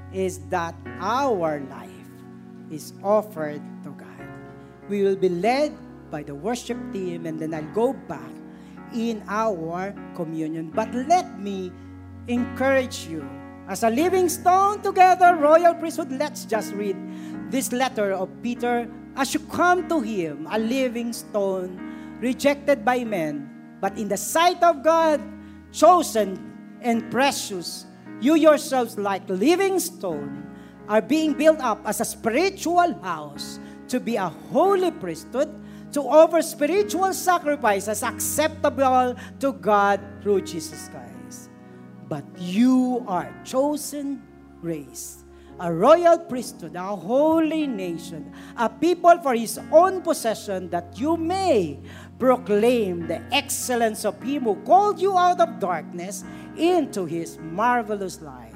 Is 0.09 0.41
that 0.49 0.73
our 0.97 1.61
life 1.69 2.09
is 2.73 2.97
offered 3.05 3.61
to 3.85 3.93
God. 3.93 4.25
We 4.89 5.05
will 5.05 5.19
be 5.19 5.29
led 5.29 5.69
by 6.09 6.25
the 6.25 6.33
worship 6.33 6.79
team 6.89 7.29
and 7.29 7.37
then 7.37 7.53
I'll 7.53 7.73
go 7.77 7.93
back 8.09 8.34
in 8.95 9.21
our 9.27 9.93
communion. 10.15 10.71
But 10.71 10.93
let 10.95 11.39
me 11.39 11.71
encourage 12.27 13.05
you. 13.05 13.27
As 13.67 13.83
a 13.83 13.89
living 13.89 14.29
stone 14.29 14.81
together, 14.81 15.35
royal 15.35 15.73
priesthood, 15.75 16.11
let's 16.11 16.45
just 16.45 16.73
read 16.73 16.95
this 17.51 17.71
letter 17.71 18.13
of 18.13 18.29
Peter. 18.41 18.87
As 19.15 19.33
you 19.33 19.39
come 19.51 19.89
to 19.89 19.99
him, 20.01 20.47
a 20.51 20.59
living 20.59 21.13
stone, 21.13 21.77
rejected 22.21 22.85
by 22.85 23.03
men, 23.03 23.49
but 23.81 23.97
in 23.97 24.07
the 24.07 24.17
sight 24.17 24.61
of 24.61 24.83
God, 24.83 25.19
chosen 25.71 26.37
and 26.81 27.09
precious, 27.11 27.85
you 28.21 28.35
yourselves 28.35 28.97
like 28.97 29.27
living 29.27 29.79
stone, 29.79 30.45
are 30.87 31.01
being 31.01 31.33
built 31.33 31.59
up 31.59 31.81
as 31.85 31.99
a 32.01 32.05
spiritual 32.05 32.93
house 33.01 33.59
to 33.87 33.99
be 33.99 34.15
a 34.15 34.29
holy 34.53 34.91
priesthood, 34.91 35.49
to 35.95 36.03
offer 36.03 36.41
spiritual 36.43 37.13
sacrifices 37.13 38.03
acceptable 38.03 39.15
to 39.39 39.53
God 39.53 40.03
through 40.21 40.41
Jesus 40.41 40.91
Christ. 40.91 41.49
But 42.09 42.25
you 42.35 43.05
are 43.07 43.31
chosen 43.45 44.21
race, 44.59 45.23
a 45.57 45.71
royal 45.71 46.19
priesthood, 46.19 46.75
a 46.75 46.93
holy 46.95 47.65
nation, 47.65 48.35
a 48.57 48.67
people 48.67 49.17
for 49.23 49.35
his 49.35 49.57
own 49.71 50.01
possession, 50.01 50.69
that 50.69 50.99
you 50.99 51.15
may 51.15 51.79
proclaim 52.19 53.07
the 53.07 53.23
excellence 53.31 54.03
of 54.03 54.21
him 54.21 54.43
who 54.43 54.55
called 54.67 54.99
you 54.99 55.17
out 55.17 55.39
of 55.39 55.59
darkness 55.59 56.25
into 56.57 57.05
his 57.05 57.39
marvelous 57.39 58.19
light. 58.19 58.51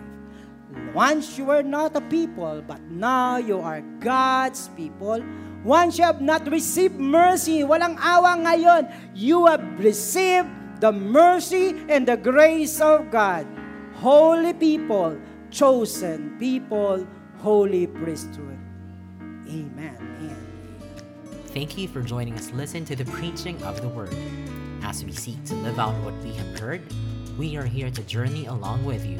Once 0.93 1.37
you 1.37 1.45
were 1.45 1.63
not 1.63 1.95
a 1.95 2.01
people, 2.01 2.61
but 2.67 2.81
now 2.91 3.37
you 3.37 3.59
are 3.59 3.79
God's 3.99 4.67
people. 4.75 5.23
Once 5.63 5.97
you 5.97 6.05
have 6.05 6.21
not 6.21 6.47
received 6.47 6.95
mercy, 6.95 7.63
walang 7.67 7.99
awa 7.99 8.39
ngayon, 8.39 8.87
you 9.11 9.45
have 9.45 9.63
received 9.75 10.47
the 10.79 10.91
mercy 10.91 11.75
and 11.91 12.07
the 12.07 12.15
grace 12.15 12.79
of 12.79 13.11
God. 13.11 13.43
Holy 13.99 14.53
people, 14.53 15.19
chosen 15.51 16.39
people, 16.39 17.03
holy 17.43 17.87
priesthood. 17.87 18.55
Amen. 19.51 19.99
Amen. 19.99 20.39
Thank 21.51 21.77
you 21.77 21.89
for 21.89 22.01
joining 22.01 22.35
us 22.35 22.51
listen 22.55 22.85
to 22.85 22.95
the 22.95 23.05
preaching 23.11 23.61
of 23.63 23.81
the 23.81 23.89
word. 23.89 24.15
As 24.81 25.03
we 25.03 25.11
seek 25.11 25.43
to 25.51 25.55
live 25.55 25.79
out 25.79 25.95
what 26.07 26.15
we 26.23 26.31
have 26.39 26.57
heard, 26.57 26.81
we 27.37 27.57
are 27.57 27.65
here 27.65 27.91
to 27.91 28.01
journey 28.03 28.45
along 28.45 28.85
with 28.85 29.03
you. 29.05 29.19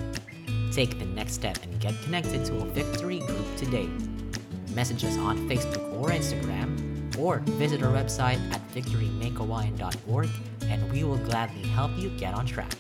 Take 0.72 1.00
the 1.00 1.06
next 1.06 1.34
step 1.34 1.60
and 1.64 1.80
get 1.82 2.00
connected 2.04 2.46
to 2.46 2.64
a 2.64 2.66
victory 2.66 3.20
group 3.20 3.48
today. 3.58 3.90
Message 4.80 5.04
us 5.04 5.18
on 5.18 5.38
Facebook 5.50 5.92
or 6.00 6.08
Instagram, 6.08 7.18
or 7.20 7.40
visit 7.60 7.84
our 7.84 7.92
website 7.92 8.40
at 8.54 8.66
victorymakehawaiian.org 8.72 10.30
and 10.70 10.90
we 10.94 11.04
will 11.04 11.18
gladly 11.18 11.64
help 11.64 11.92
you 11.98 12.10
get 12.12 12.34
on 12.34 12.46
track. 12.46 12.74